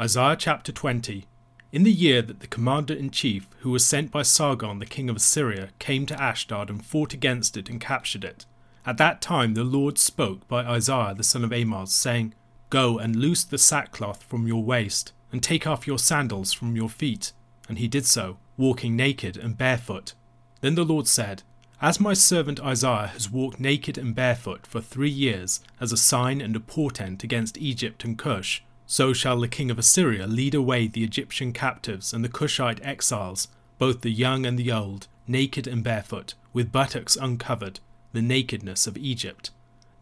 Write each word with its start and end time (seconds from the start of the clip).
Isaiah 0.00 0.34
chapter 0.34 0.72
20. 0.72 1.26
In 1.72 1.82
the 1.82 1.92
year 1.92 2.22
that 2.22 2.40
the 2.40 2.46
commander 2.46 2.94
in 2.94 3.10
chief, 3.10 3.46
who 3.58 3.70
was 3.70 3.84
sent 3.84 4.10
by 4.10 4.22
Sargon 4.22 4.78
the 4.78 4.86
king 4.86 5.10
of 5.10 5.16
Assyria, 5.16 5.68
came 5.78 6.06
to 6.06 6.18
Ashdod 6.18 6.70
and 6.70 6.82
fought 6.82 7.12
against 7.12 7.54
it 7.54 7.68
and 7.68 7.78
captured 7.78 8.24
it, 8.24 8.46
at 8.86 8.96
that 8.96 9.20
time 9.20 9.52
the 9.52 9.62
Lord 9.62 9.98
spoke 9.98 10.48
by 10.48 10.64
Isaiah 10.64 11.12
the 11.14 11.22
son 11.22 11.44
of 11.44 11.52
Amoz, 11.52 11.92
saying, 11.92 12.32
Go 12.70 12.98
and 12.98 13.14
loose 13.14 13.44
the 13.44 13.58
sackcloth 13.58 14.22
from 14.22 14.46
your 14.46 14.64
waist, 14.64 15.12
and 15.32 15.42
take 15.42 15.66
off 15.66 15.86
your 15.86 15.98
sandals 15.98 16.54
from 16.54 16.76
your 16.76 16.88
feet. 16.88 17.34
And 17.68 17.76
he 17.76 17.86
did 17.86 18.06
so, 18.06 18.38
walking 18.56 18.96
naked 18.96 19.36
and 19.36 19.58
barefoot. 19.58 20.14
Then 20.62 20.76
the 20.76 20.84
Lord 20.84 21.08
said, 21.08 21.42
As 21.82 22.00
my 22.00 22.14
servant 22.14 22.58
Isaiah 22.60 23.08
has 23.08 23.30
walked 23.30 23.60
naked 23.60 23.98
and 23.98 24.14
barefoot 24.14 24.66
for 24.66 24.80
three 24.80 25.10
years, 25.10 25.60
as 25.78 25.92
a 25.92 25.98
sign 25.98 26.40
and 26.40 26.56
a 26.56 26.60
portent 26.60 27.22
against 27.22 27.58
Egypt 27.58 28.02
and 28.02 28.16
Cush, 28.16 28.62
so 28.90 29.12
shall 29.12 29.38
the 29.38 29.46
king 29.46 29.70
of 29.70 29.78
Assyria 29.78 30.26
lead 30.26 30.52
away 30.52 30.88
the 30.88 31.04
Egyptian 31.04 31.52
captives 31.52 32.12
and 32.12 32.24
the 32.24 32.28
Cushite 32.28 32.84
exiles, 32.84 33.46
both 33.78 34.00
the 34.00 34.10
young 34.10 34.44
and 34.44 34.58
the 34.58 34.72
old, 34.72 35.06
naked 35.28 35.68
and 35.68 35.84
barefoot, 35.84 36.34
with 36.52 36.72
buttocks 36.72 37.14
uncovered, 37.14 37.78
the 38.12 38.20
nakedness 38.20 38.88
of 38.88 38.98
Egypt. 38.98 39.52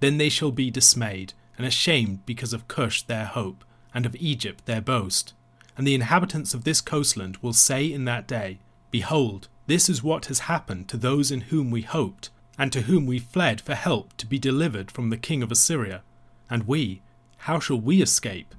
Then 0.00 0.16
they 0.16 0.30
shall 0.30 0.52
be 0.52 0.70
dismayed, 0.70 1.34
and 1.58 1.66
ashamed 1.66 2.24
because 2.24 2.54
of 2.54 2.66
Cush 2.66 3.02
their 3.02 3.26
hope, 3.26 3.62
and 3.92 4.06
of 4.06 4.16
Egypt 4.16 4.64
their 4.64 4.80
boast. 4.80 5.34
And 5.76 5.86
the 5.86 5.94
inhabitants 5.94 6.54
of 6.54 6.64
this 6.64 6.80
coastland 6.80 7.36
will 7.42 7.52
say 7.52 7.92
in 7.92 8.06
that 8.06 8.26
day, 8.26 8.58
Behold, 8.90 9.48
this 9.66 9.90
is 9.90 10.02
what 10.02 10.26
has 10.26 10.48
happened 10.48 10.88
to 10.88 10.96
those 10.96 11.30
in 11.30 11.42
whom 11.42 11.70
we 11.70 11.82
hoped, 11.82 12.30
and 12.56 12.72
to 12.72 12.80
whom 12.80 13.04
we 13.04 13.18
fled 13.18 13.60
for 13.60 13.74
help 13.74 14.16
to 14.16 14.26
be 14.26 14.38
delivered 14.38 14.90
from 14.90 15.10
the 15.10 15.18
king 15.18 15.42
of 15.42 15.52
Assyria. 15.52 16.02
And 16.48 16.66
we, 16.66 17.02
how 17.36 17.60
shall 17.60 17.78
we 17.78 18.00
escape? 18.00 18.54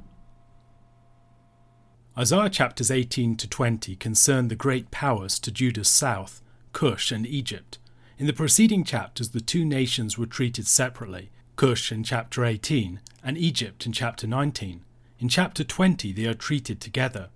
Isaiah 2.20 2.50
chapters 2.50 2.92
18 2.92 3.38
to 3.38 3.48
20 3.48 3.96
concern 3.96 4.50
the 4.50 4.56
great 4.56 4.92
powers 4.92 5.40
to 5.40 5.52
Judah's 5.52 5.88
south, 5.88 6.42
Cush 6.74 7.14
and 7.14 7.26
Egypt. 7.26 7.78
In 8.18 8.28
the 8.28 8.34
preceding 8.34 8.84
chapters, 8.84 9.30
the 9.30 9.40
two 9.40 9.64
nations 9.64 10.18
were 10.18 10.26
treated 10.26 10.68
separately 10.68 11.30
Cush 11.56 11.94
in 11.94 12.04
chapter 12.04 12.44
18 12.44 13.00
and 13.24 13.38
Egypt 13.38 13.86
in 13.86 13.94
chapter 13.94 14.28
19. 14.28 14.82
In 15.18 15.30
chapter 15.30 15.64
20, 15.64 16.12
they 16.12 16.26
are 16.26 16.34
treated 16.34 16.82
together. 16.82 17.30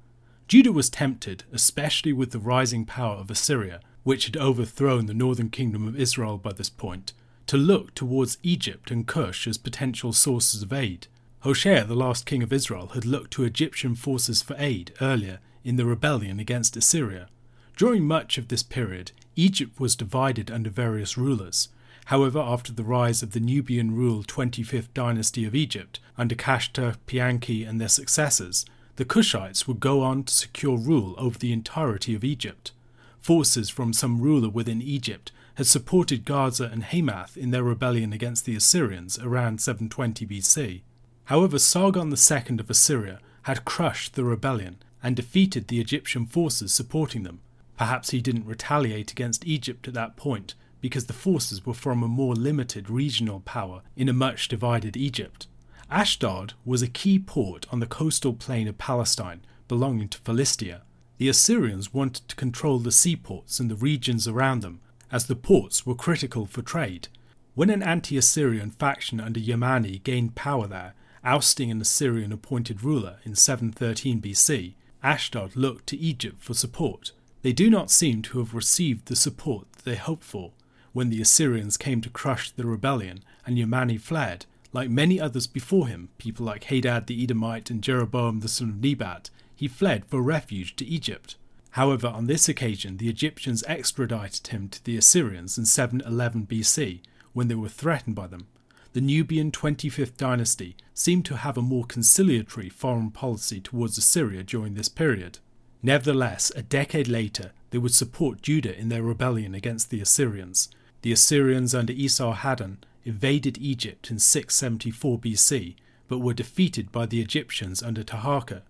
Judah 0.49 0.73
was 0.73 0.89
tempted, 0.89 1.45
especially 1.53 2.11
with 2.11 2.31
the 2.31 2.39
rising 2.39 2.85
power 2.85 3.15
of 3.15 3.31
Assyria, 3.31 3.79
which 4.03 4.25
had 4.25 4.35
overthrown 4.35 5.05
the 5.05 5.13
northern 5.13 5.49
kingdom 5.49 5.87
of 5.87 5.97
Israel 5.97 6.37
by 6.37 6.51
this 6.51 6.69
point, 6.69 7.13
to 7.47 7.55
look 7.55 7.95
towards 7.95 8.37
Egypt 8.43 8.91
and 8.91 9.07
Cush 9.07 9.47
as 9.47 9.57
potential 9.57 10.11
sources 10.11 10.61
of 10.61 10.73
aid. 10.73 11.07
Hoshea, 11.43 11.83
the 11.83 11.93
last 11.93 12.25
king 12.25 12.41
of 12.41 12.53
Israel, 12.53 12.91
had 12.93 13.03
looked 13.03 13.31
to 13.31 13.43
Egyptian 13.43 13.95
forces 13.95 14.41
for 14.41 14.55
aid 14.57 14.93
earlier 15.01 15.39
in 15.65 15.75
the 15.75 15.85
rebellion 15.85 16.39
against 16.39 16.77
Assyria. 16.77 17.27
During 17.75 18.05
much 18.05 18.37
of 18.37 18.47
this 18.47 18.63
period, 18.63 19.11
Egypt 19.35 19.77
was 19.77 19.97
divided 19.97 20.49
under 20.49 20.69
various 20.69 21.17
rulers. 21.17 21.67
However, 22.05 22.39
after 22.39 22.71
the 22.71 22.85
rise 22.85 23.21
of 23.21 23.31
the 23.31 23.41
Nubian 23.41 23.93
ruled 23.93 24.27
25th 24.27 24.93
dynasty 24.93 25.43
of 25.43 25.53
Egypt 25.53 25.99
under 26.17 26.33
Kashta, 26.33 26.95
Piankhi, 27.07 27.67
and 27.67 27.81
their 27.81 27.89
successors, 27.89 28.65
the 28.95 29.03
Kushites 29.03 29.67
would 29.67 29.81
go 29.81 30.01
on 30.01 30.23
to 30.23 30.33
secure 30.33 30.77
rule 30.77 31.13
over 31.17 31.37
the 31.37 31.51
entirety 31.51 32.15
of 32.15 32.23
Egypt. 32.23 32.71
Forces 33.19 33.69
from 33.69 33.91
some 33.91 34.21
ruler 34.21 34.47
within 34.47 34.81
Egypt 34.81 35.33
had 35.55 35.67
supported 35.67 36.23
Gaza 36.23 36.69
and 36.71 36.85
Hamath 36.85 37.35
in 37.35 37.51
their 37.51 37.63
rebellion 37.63 38.13
against 38.13 38.45
the 38.45 38.55
Assyrians 38.55 39.19
around 39.19 39.59
720 39.59 40.25
BC. 40.25 40.83
However, 41.25 41.57
Sargon 41.57 42.11
II 42.11 42.59
of 42.59 42.69
Assyria 42.69 43.19
had 43.43 43.65
crushed 43.65 44.15
the 44.15 44.23
rebellion 44.23 44.77
and 45.01 45.15
defeated 45.15 45.67
the 45.67 45.79
Egyptian 45.79 46.25
forces 46.25 46.73
supporting 46.73 47.23
them. 47.23 47.41
Perhaps 47.77 48.11
he 48.11 48.21
didn't 48.21 48.45
retaliate 48.45 49.11
against 49.11 49.45
Egypt 49.45 49.87
at 49.87 49.93
that 49.93 50.15
point 50.15 50.55
because 50.81 51.05
the 51.05 51.13
forces 51.13 51.65
were 51.65 51.73
from 51.73 52.03
a 52.03 52.07
more 52.07 52.35
limited 52.35 52.89
regional 52.89 53.39
power 53.39 53.81
in 53.95 54.09
a 54.09 54.13
much 54.13 54.47
divided 54.47 54.97
Egypt. 54.97 55.47
Ashdod 55.89 56.53
was 56.65 56.81
a 56.81 56.87
key 56.87 57.19
port 57.19 57.65
on 57.71 57.79
the 57.79 57.85
coastal 57.85 58.33
plain 58.33 58.67
of 58.67 58.77
Palestine 58.77 59.41
belonging 59.67 60.09
to 60.09 60.17
Philistia. 60.19 60.81
The 61.19 61.29
Assyrians 61.29 61.93
wanted 61.93 62.27
to 62.27 62.35
control 62.35 62.79
the 62.79 62.91
seaports 62.91 63.59
and 63.59 63.71
the 63.71 63.75
regions 63.75 64.27
around 64.27 64.61
them, 64.61 64.81
as 65.11 65.27
the 65.27 65.35
ports 65.35 65.85
were 65.85 65.95
critical 65.95 66.45
for 66.45 66.61
trade. 66.61 67.07
When 67.55 67.69
an 67.69 67.83
anti 67.83 68.17
Assyrian 68.17 68.71
faction 68.71 69.19
under 69.19 69.39
Yamani 69.39 70.03
gained 70.03 70.35
power 70.35 70.67
there, 70.67 70.95
ousting 71.23 71.71
an 71.71 71.81
Assyrian 71.81 72.31
appointed 72.31 72.83
ruler 72.83 73.17
in 73.23 73.35
713 73.35 74.21
BC, 74.21 74.73
Ashdod 75.01 75.55
looked 75.55 75.87
to 75.87 75.97
Egypt 75.97 76.41
for 76.41 76.53
support. 76.53 77.11
They 77.41 77.53
do 77.53 77.69
not 77.69 77.91
seem 77.91 78.21
to 78.23 78.39
have 78.39 78.53
received 78.53 79.07
the 79.07 79.15
support 79.15 79.67
they 79.83 79.95
hoped 79.95 80.23
for. 80.23 80.51
When 80.93 81.09
the 81.09 81.21
Assyrians 81.21 81.77
came 81.77 82.01
to 82.01 82.09
crush 82.09 82.51
the 82.51 82.65
rebellion 82.65 83.23
and 83.45 83.57
Yamani 83.57 83.99
fled, 83.99 84.45
like 84.71 84.89
many 84.89 85.19
others 85.19 85.47
before 85.47 85.87
him, 85.87 86.09
people 86.17 86.45
like 86.45 86.65
Hadad 86.65 87.07
the 87.07 87.21
Edomite 87.23 87.69
and 87.69 87.81
Jeroboam 87.81 88.39
the 88.39 88.47
son 88.47 88.69
of 88.69 88.81
Nebat, 88.81 89.29
he 89.55 89.67
fled 89.67 90.05
for 90.05 90.21
refuge 90.21 90.75
to 90.77 90.85
Egypt. 90.85 91.35
However, 91.71 92.07
on 92.07 92.27
this 92.27 92.47
occasion, 92.47 92.97
the 92.97 93.09
Egyptians 93.09 93.63
extradited 93.67 94.47
him 94.47 94.69
to 94.69 94.83
the 94.83 94.97
Assyrians 94.97 95.57
in 95.57 95.65
711 95.65 96.47
BC 96.47 97.01
when 97.33 97.47
they 97.47 97.55
were 97.55 97.69
threatened 97.69 98.15
by 98.15 98.27
them 98.27 98.47
the 98.93 99.01
Nubian 99.01 99.51
25th 99.51 100.17
dynasty 100.17 100.75
seemed 100.93 101.25
to 101.25 101.37
have 101.37 101.57
a 101.57 101.63
more 101.63 101.83
conciliatory 101.83 102.69
foreign 102.69 103.09
policy 103.09 103.59
towards 103.59 103.97
Assyria 103.97 104.43
during 104.43 104.75
this 104.75 104.87
period. 104.87 105.39
Nevertheless, 105.81 106.51
a 106.55 106.61
decade 106.61 107.07
later, 107.07 107.51
they 107.71 107.79
would 107.79 107.93
support 107.93 108.43
Judah 108.43 108.77
in 108.77 108.89
their 108.89 109.01
rebellion 109.01 109.55
against 109.55 109.89
the 109.89 109.99
Assyrians. 109.99 110.69
The 111.01 111.11
Assyrians 111.11 111.73
under 111.73 111.91
Esarhaddon 111.91 112.77
invaded 113.03 113.57
Egypt 113.57 114.11
in 114.11 114.19
674 114.19 115.17
BC, 115.17 115.75
but 116.07 116.19
were 116.19 116.35
defeated 116.35 116.91
by 116.91 117.07
the 117.07 117.19
Egyptians 117.19 117.81
under 117.81 118.03
Taharka. 118.03 118.61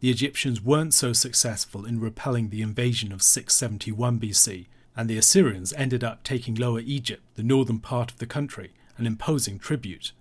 The 0.00 0.10
Egyptians 0.10 0.60
weren't 0.60 0.92
so 0.92 1.12
successful 1.12 1.84
in 1.84 2.00
repelling 2.00 2.50
the 2.50 2.62
invasion 2.62 3.12
of 3.12 3.22
671 3.22 4.18
BC, 4.18 4.66
and 4.96 5.08
the 5.08 5.18
Assyrians 5.18 5.72
ended 5.74 6.02
up 6.02 6.24
taking 6.24 6.56
Lower 6.56 6.80
Egypt, 6.80 7.22
the 7.36 7.44
northern 7.44 7.78
part 7.78 8.10
of 8.10 8.18
the 8.18 8.26
country, 8.26 8.72
and 8.98 9.06
imposing 9.06 9.58
tribute. 9.58 10.12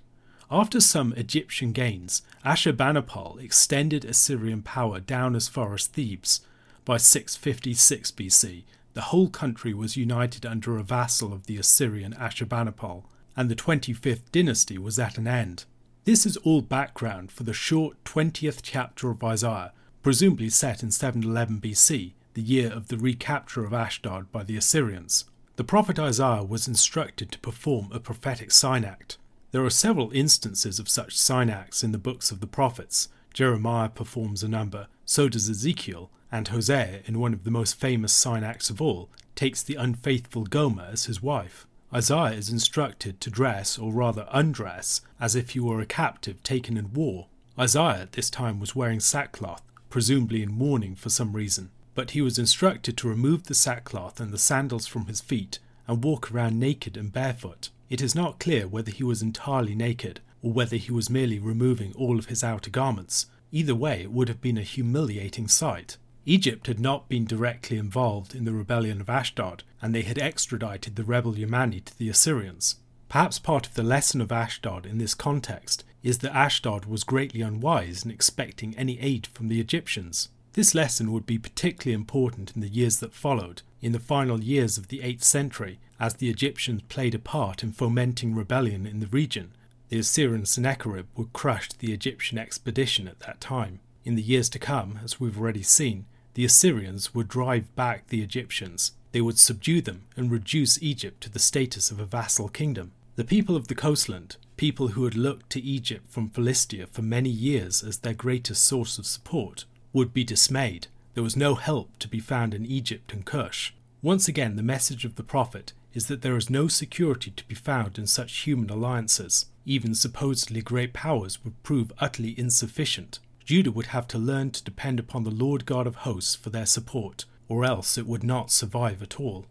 After 0.50 0.80
some 0.80 1.12
Egyptian 1.14 1.74
gains, 1.74 2.22
Ashurbanipal 2.46 3.44
extended 3.44 4.06
Assyrian 4.06 4.62
power 4.62 5.02
down 5.02 5.36
as 5.36 5.50
far 5.50 5.74
as 5.74 5.88
Thebes. 5.88 6.40
By 6.86 6.96
656 6.96 8.12
BC, 8.12 8.64
the 8.94 9.02
whole 9.02 9.30
country 9.30 9.74
was 9.74 9.98
united 9.98 10.46
under 10.46 10.78
a 10.78 10.84
vassal 10.84 11.34
of 11.34 11.48
the 11.48 11.58
Assyrian 11.58 12.14
Ashurbanipal, 12.14 13.04
and 13.36 13.50
the 13.50 13.56
25th 13.56 14.32
dynasty 14.32 14.78
was 14.78 14.98
at 14.98 15.18
an 15.18 15.28
end. 15.28 15.66
This 16.06 16.26
is 16.26 16.38
all 16.38 16.62
background 16.62 17.30
for 17.30 17.44
the 17.44 17.52
short 17.52 18.02
20th 18.06 18.62
chapter 18.64 19.10
of 19.10 19.22
Isaiah, 19.22 19.74
presumably 20.02 20.50
set 20.50 20.82
in 20.82 20.92
711 20.92 21.60
BC, 21.60 22.14
the 22.34 22.42
year 22.42 22.72
of 22.72 22.88
the 22.88 22.98
recapture 22.98 23.66
of 23.66 23.74
Ashdod 23.74 24.32
by 24.32 24.44
the 24.44 24.56
Assyrians. 24.56 25.26
The 25.58 25.64
prophet 25.64 25.98
Isaiah 25.98 26.44
was 26.44 26.68
instructed 26.68 27.32
to 27.32 27.40
perform 27.40 27.90
a 27.92 28.00
prophetic 28.00 28.52
sign 28.52 28.86
act. 28.86 29.18
There 29.50 29.66
are 29.66 29.72
several 29.72 30.12
instances 30.12 30.78
of 30.78 30.88
such 30.88 31.18
sign 31.18 31.50
acts 31.50 31.84
in 31.84 31.92
the 31.92 31.98
books 31.98 32.30
of 32.30 32.42
the 32.42 32.48
prophets. 32.48 33.10
Jeremiah 33.34 33.90
performs 33.90 34.44
a 34.44 34.48
number, 34.48 34.86
so 35.04 35.28
does 35.28 35.50
Ezekiel, 35.50 36.12
and 36.32 36.48
Hosea, 36.48 37.02
in 37.06 37.20
one 37.20 37.34
of 37.34 37.44
the 37.44 37.50
most 37.50 37.74
famous 37.74 38.14
sign 38.14 38.44
acts 38.44 38.70
of 38.70 38.80
all, 38.80 39.10
takes 39.34 39.64
the 39.64 39.74
unfaithful 39.74 40.44
Gomer 40.44 40.90
as 40.92 41.06
his 41.06 41.24
wife. 41.24 41.66
Isaiah 41.92 42.38
is 42.38 42.52
instructed 42.52 43.20
to 43.20 43.32
dress, 43.32 43.80
or 43.80 43.92
rather 43.92 44.28
undress, 44.32 45.02
as 45.20 45.36
if 45.36 45.52
he 45.52 45.60
were 45.60 45.82
a 45.82 45.88
captive 45.88 46.44
taken 46.44 46.78
in 46.78 46.94
war. 46.94 47.30
Isaiah 47.58 48.02
at 48.02 48.12
this 48.12 48.30
time 48.30 48.60
was 48.60 48.76
wearing 48.76 49.00
sackcloth, 49.00 49.64
presumably 49.90 50.44
in 50.44 50.52
mourning 50.52 50.94
for 50.94 51.10
some 51.10 51.34
reason 51.34 51.72
but 51.98 52.12
he 52.12 52.22
was 52.22 52.38
instructed 52.38 52.96
to 52.96 53.10
remove 53.10 53.46
the 53.46 53.56
sackcloth 53.56 54.20
and 54.20 54.32
the 54.32 54.38
sandals 54.38 54.86
from 54.86 55.08
his 55.08 55.20
feet 55.20 55.58
and 55.88 56.04
walk 56.04 56.32
around 56.32 56.60
naked 56.60 56.96
and 56.96 57.12
barefoot. 57.12 57.72
It 57.90 58.04
is 58.04 58.14
not 58.14 58.40
clear 58.40 58.68
whether 58.68 58.92
he 58.92 59.04
was 59.04 59.24
entirely 59.24 59.74
naked 59.74 60.20
or 60.44 60.52
whether 60.52 60.76
he 60.76 60.92
was 60.92 61.10
merely 61.10 61.40
removing 61.40 61.96
all 61.96 62.20
of 62.20 62.28
his 62.28 62.44
outer 62.44 62.70
garments. 62.70 63.26
Either 63.52 63.74
way, 63.74 64.04
it 64.04 64.12
would 64.12 64.28
have 64.28 64.42
been 64.42 64.60
a 64.60 64.62
humiliating 64.62 65.48
sight. 65.48 65.98
Egypt 66.24 66.68
had 66.68 66.80
not 66.80 67.10
been 67.10 67.26
directly 67.26 67.80
involved 67.80 68.36
in 68.36 68.46
the 68.46 68.54
rebellion 68.54 69.02
of 69.02 69.10
Ashdod, 69.10 69.64
and 69.82 69.96
they 69.96 70.04
had 70.04 70.20
extradited 70.20 70.98
the 70.98 71.04
rebel 71.04 71.34
Yamani 71.34 71.84
to 71.84 71.98
the 71.98 72.10
Assyrians. 72.10 72.76
Perhaps 73.10 73.40
part 73.40 73.66
of 73.66 73.74
the 73.74 73.82
lesson 73.82 74.22
of 74.22 74.32
Ashdod 74.32 74.86
in 74.86 75.00
this 75.00 75.16
context 75.16 75.84
is 76.04 76.20
that 76.20 76.36
Ashdod 76.36 76.86
was 76.86 77.04
greatly 77.04 77.42
unwise 77.42 78.06
in 78.06 78.12
expecting 78.12 78.78
any 78.78 79.00
aid 79.00 79.26
from 79.26 79.48
the 79.48 79.60
Egyptians. 79.60 80.30
This 80.58 80.74
lesson 80.74 81.12
would 81.12 81.28
be 81.28 81.38
particularly 81.38 81.94
important 81.94 82.54
in 82.56 82.62
the 82.62 82.68
years 82.68 82.98
that 82.98 83.14
followed, 83.14 83.62
in 83.80 83.92
the 83.92 84.00
final 84.00 84.44
years 84.44 84.76
of 84.76 84.88
the 84.88 85.02
8th 85.02 85.22
century, 85.22 85.78
as 86.00 86.16
the 86.16 86.32
Egyptians 86.32 86.82
played 86.90 87.14
a 87.14 87.20
part 87.20 87.62
in 87.62 87.72
fomenting 87.72 88.34
rebellion 88.34 88.88
in 88.88 89.00
the 89.00 89.06
region. 89.06 89.52
The 89.90 90.00
Assyrian 90.00 90.48
Sennacherib 90.48 91.06
would 91.16 91.32
crush 91.32 91.70
the 91.74 91.94
Egyptian 91.94 92.40
expedition 92.40 93.08
at 93.08 93.20
that 93.20 93.40
time. 93.40 93.82
In 94.04 94.16
the 94.16 94.24
years 94.24 94.50
to 94.50 94.58
come, 94.58 95.00
as 95.04 95.20
we've 95.20 95.40
already 95.40 95.62
seen, 95.62 96.08
the 96.34 96.44
Assyrians 96.44 97.14
would 97.14 97.28
drive 97.28 97.76
back 97.76 98.08
the 98.08 98.24
Egyptians. 98.24 98.94
They 99.12 99.22
would 99.22 99.38
subdue 99.38 99.82
them 99.82 100.06
and 100.16 100.32
reduce 100.32 100.82
Egypt 100.82 101.22
to 101.22 101.30
the 101.30 101.38
status 101.38 101.92
of 101.92 102.00
a 102.00 102.06
vassal 102.06 102.50
kingdom. 102.50 102.94
The 103.16 103.24
people 103.24 103.56
of 103.56 103.68
the 103.68 103.76
coastland, 103.76 104.38
people 104.56 104.88
who 104.88 105.04
had 105.04 105.14
looked 105.14 105.52
to 105.52 105.62
Egypt 105.62 106.10
from 106.10 106.30
Philistia 106.30 106.88
for 106.88 107.04
many 107.04 107.30
years 107.30 107.84
as 107.84 108.00
their 108.00 108.16
greatest 108.16 108.66
source 108.66 108.98
of 108.98 109.06
support, 109.06 109.66
would 109.98 110.14
be 110.14 110.24
dismayed. 110.24 110.86
There 111.16 111.24
was 111.24 111.36
no 111.36 111.56
help 111.56 111.98
to 111.98 112.08
be 112.08 112.20
found 112.20 112.54
in 112.54 112.68
Egypt 112.68 113.14
and 113.14 113.26
Cush. 113.26 113.74
Once 114.04 114.28
again, 114.28 114.56
the 114.56 114.62
message 114.62 115.06
of 115.06 115.16
the 115.16 115.24
prophet 115.24 115.74
is 115.92 116.06
that 116.06 116.22
there 116.22 116.38
is 116.38 116.52
no 116.52 116.68
security 116.68 117.32
to 117.32 117.48
be 117.48 117.56
found 117.56 117.98
in 117.98 118.06
such 118.06 118.46
human 118.46 118.70
alliances. 118.70 119.48
Even 119.66 119.96
supposedly 119.96 120.62
great 120.62 120.94
powers 120.94 121.44
would 121.44 121.64
prove 121.64 121.92
utterly 121.98 122.36
insufficient. 122.38 123.18
Judah 123.44 123.72
would 123.72 123.88
have 123.88 124.08
to 124.10 124.20
learn 124.20 124.52
to 124.52 124.64
depend 124.64 125.00
upon 125.00 125.24
the 125.24 125.32
Lord 125.32 125.66
God 125.66 125.88
of 125.88 125.96
hosts 125.96 126.36
for 126.36 126.52
their 126.52 126.68
support, 126.68 127.26
or 127.50 127.66
else 127.66 127.98
it 127.98 128.06
would 128.06 128.24
not 128.24 128.52
survive 128.52 129.02
at 129.02 129.20
all. 129.20 129.48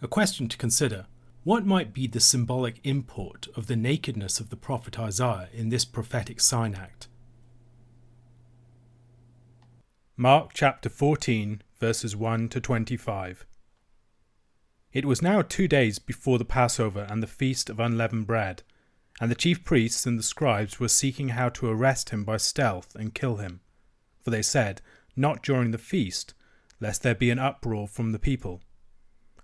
A 0.00 0.06
question 0.06 0.48
to 0.48 0.56
consider 0.56 1.06
what 1.44 1.66
might 1.66 1.92
be 1.92 2.06
the 2.06 2.20
symbolic 2.20 2.80
import 2.84 3.48
of 3.54 3.66
the 3.66 3.76
nakedness 3.76 4.40
of 4.40 4.48
the 4.48 4.56
prophet 4.56 4.98
Isaiah 4.98 5.50
in 5.52 5.68
this 5.68 5.84
prophetic 5.84 6.40
sign 6.40 6.74
act? 6.74 7.08
Mark 10.16 10.52
chapter 10.54 10.88
14, 10.88 11.60
verses 11.78 12.16
1 12.16 12.48
to 12.48 12.60
25. 12.60 13.44
It 14.94 15.04
was 15.04 15.20
now 15.20 15.42
two 15.42 15.68
days 15.68 15.98
before 15.98 16.38
the 16.38 16.46
Passover 16.46 17.06
and 17.10 17.22
the 17.22 17.26
feast 17.26 17.68
of 17.68 17.78
unleavened 17.78 18.26
bread, 18.26 18.62
and 19.20 19.30
the 19.30 19.34
chief 19.34 19.64
priests 19.64 20.06
and 20.06 20.18
the 20.18 20.22
scribes 20.22 20.80
were 20.80 20.88
seeking 20.88 21.30
how 21.30 21.50
to 21.50 21.68
arrest 21.68 22.08
him 22.08 22.24
by 22.24 22.38
stealth 22.38 22.94
and 22.94 23.14
kill 23.14 23.36
him. 23.36 23.60
For 24.22 24.30
they 24.30 24.42
said, 24.42 24.80
Not 25.14 25.42
during 25.42 25.72
the 25.72 25.78
feast, 25.78 26.32
lest 26.80 27.02
there 27.02 27.14
be 27.14 27.28
an 27.28 27.38
uproar 27.38 27.86
from 27.86 28.12
the 28.12 28.18
people. 28.18 28.62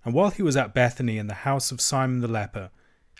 And 0.03 0.13
while 0.13 0.31
he 0.31 0.41
was 0.41 0.57
at 0.57 0.73
Bethany 0.73 1.17
in 1.17 1.27
the 1.27 1.33
house 1.33 1.71
of 1.71 1.81
Simon 1.81 2.21
the 2.21 2.27
leper, 2.27 2.71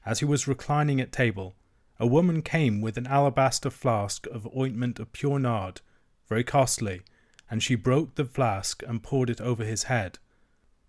as 0.06 0.20
he 0.20 0.26
was 0.26 0.48
reclining 0.48 1.00
at 1.00 1.12
table, 1.12 1.56
a 2.00 2.08
woman 2.08 2.42
came 2.42 2.82
with 2.82 2.98
an 2.98 3.06
alabaster 3.06 3.70
flask 3.70 4.26
of 4.28 4.48
ointment 4.58 5.00
of 5.00 5.14
pure 5.14 5.38
nard, 5.38 5.82
very 6.28 6.44
costly, 6.44 7.02
and 7.50 7.62
she 7.62 7.76
broke 7.76 8.16
the 8.16 8.26
flask 8.26 8.82
and 8.88 9.04
poured 9.04 9.30
it 9.30 9.40
over 9.40 9.64
his 9.64 9.84
head. 9.84 10.18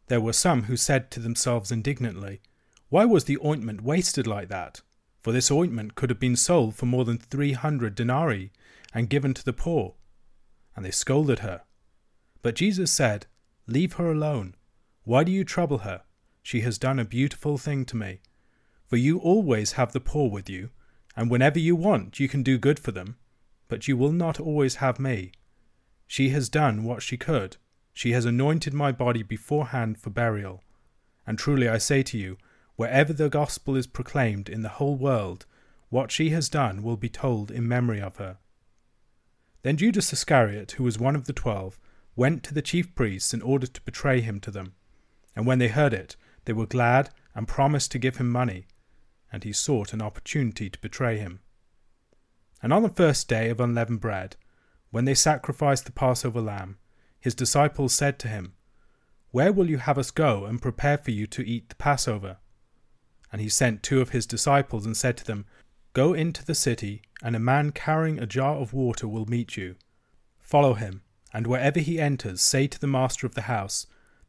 There 0.07 0.21
were 0.21 0.33
some 0.33 0.65
who 0.65 0.77
said 0.77 1.11
to 1.11 1.21
themselves 1.21 1.71
indignantly, 1.71 2.41
Why 2.89 3.05
was 3.05 3.25
the 3.25 3.39
ointment 3.45 3.83
wasted 3.83 4.27
like 4.27 4.49
that? 4.49 4.81
For 5.23 5.33
this 5.33 5.51
ointment 5.51 5.95
could 5.95 6.11
have 6.11 6.19
been 6.19 6.37
sold 6.37 6.75
for 6.75 6.87
more 6.87 7.05
than 7.05 7.19
three 7.19 7.53
hundred 7.53 7.95
denarii 7.95 8.51
and 8.95 9.11
given 9.11 9.35
to 9.35 9.45
the 9.45 9.53
poor. 9.53 9.95
And 10.75 10.85
they 10.85 10.91
scolded 10.91 11.41
her. 11.41 11.63
But 12.43 12.57
Jesus 12.57 12.91
said, 12.91 13.27
Leave 13.67 13.95
her 13.95 14.11
alone. 14.11 14.55
Why 15.05 15.25
do 15.25 15.33
you 15.33 15.45
trouble 15.45 15.79
her? 15.79 16.03
She 16.43 16.61
has 16.61 16.79
done 16.79 16.99
a 16.99 17.05
beautiful 17.05 17.59
thing 17.59 17.85
to 17.87 17.97
me. 17.97 18.21
For 18.87 18.97
you 18.97 19.19
always 19.19 19.73
have 19.73 19.93
the 19.93 20.01
poor 20.01 20.31
with 20.31 20.49
you, 20.49 20.71
and 21.17 21.31
whenever 21.31 21.59
you 21.59 21.75
want, 21.75 22.21
you 22.21 22.29
can 22.29 22.43
do 22.43 22.59
good 22.59 22.79
for 22.79 22.93
them, 22.93 23.17
but 23.69 23.89
you 23.89 23.97
will 23.97 24.13
not 24.13 24.39
always 24.39 24.77
have 24.77 25.01
me. 25.01 25.33
She 26.07 26.29
has 26.31 26.49
done 26.49 26.85
what 26.85 27.03
she 27.03 27.17
could. 27.17 27.57
She 27.93 28.13
has 28.13 28.25
anointed 28.25 28.75
my 28.75 28.93
body 28.93 29.23
beforehand 29.23 29.99
for 29.99 30.11
burial. 30.11 30.63
And 31.27 31.39
truly 31.39 31.69
I 31.69 31.79
say 31.79 32.03
to 32.05 32.19
you, 32.19 32.39
wherever 32.77 33.13
the 33.13 33.29
gospel 33.29 33.77
is 33.77 33.87
proclaimed 33.87 34.49
in 34.49 34.63
the 34.63 34.69
whole 34.69 34.97
world, 34.97 35.47
what 35.89 36.11
she 36.11 36.31
has 36.31 36.49
done 36.49 36.83
will 36.83 36.97
be 36.97 37.09
told 37.09 37.51
in 37.51 37.69
memory 37.69 38.01
of 38.01 38.17
her. 38.17 38.39
Then 39.63 39.77
Judas 39.77 40.13
Iscariot, 40.13 40.73
who 40.73 40.85
was 40.85 40.99
one 40.99 41.15
of 41.15 41.27
the 41.27 41.33
twelve, 41.33 41.79
went 42.17 42.43
to 42.45 42.55
the 42.55 42.63
chief 42.63 42.95
priests 42.95 43.35
in 43.35 43.43
order 43.43 43.67
to 43.67 43.81
betray 43.83 44.21
him 44.21 44.41
to 44.41 44.51
them. 44.51 44.75
And 45.35 45.47
when 45.47 45.59
they 45.59 45.69
heard 45.69 45.95
it, 45.95 46.17
they 46.45 46.53
were 46.53 46.67
glad 46.67 47.11
and 47.35 47.49
promised 47.49 47.93
to 47.93 47.99
give 47.99 48.19
him 48.19 48.29
money, 48.29 48.67
and 49.33 49.45
he 49.45 49.53
sought 49.53 49.93
an 49.93 50.03
opportunity 50.03 50.69
to 50.69 50.81
betray 50.81 51.19
him. 51.19 51.41
And 52.63 52.73
on 52.73 52.83
the 52.83 52.89
first 52.89 53.29
day 53.29 53.49
of 53.49 53.61
unleavened 53.61 54.01
bread, 54.01 54.37
when 54.91 55.05
they 55.05 55.15
sacrificed 55.15 55.87
the 55.87 55.93
Passover 55.93 56.41
lamb, 56.41 56.79
his 57.19 57.35
disciples 57.35 57.95
said 57.95 58.19
to 58.21 58.29
him, 58.29 58.55
Where 59.31 59.53
will 59.53 59.71
you 59.71 59.79
have 59.79 59.99
us 59.99 60.11
go 60.11 60.45
and 60.45 60.61
prepare 60.61 60.99
for 60.99 61.13
you 61.13 61.27
to 61.29 61.47
eat 61.47 61.69
the 61.71 61.75
Passover? 61.77 62.39
And 63.33 63.41
he 63.41 63.49
sent 63.49 63.83
two 63.83 64.01
of 64.01 64.11
his 64.11 64.27
disciples 64.27 64.85
and 64.85 64.97
said 64.97 65.17
to 65.19 65.25
them, 65.25 65.47
Go 65.95 66.13
into 66.13 66.45
the 66.45 66.55
city, 66.55 67.03
and 67.23 67.35
a 67.35 67.41
man 67.41 67.73
carrying 67.73 68.19
a 68.19 68.27
jar 68.27 68.57
of 68.57 68.75
water 68.75 69.09
will 69.09 69.27
meet 69.27 69.57
you. 69.57 69.77
Follow 70.39 70.75
him, 70.75 71.03
and 71.33 71.47
wherever 71.47 71.81
he 71.81 71.99
enters, 71.99 72.43
say 72.43 72.67
to 72.67 72.79
the 72.79 72.87
master 72.87 73.27
of 73.27 73.35
the 73.35 73.43
house, 73.43 73.87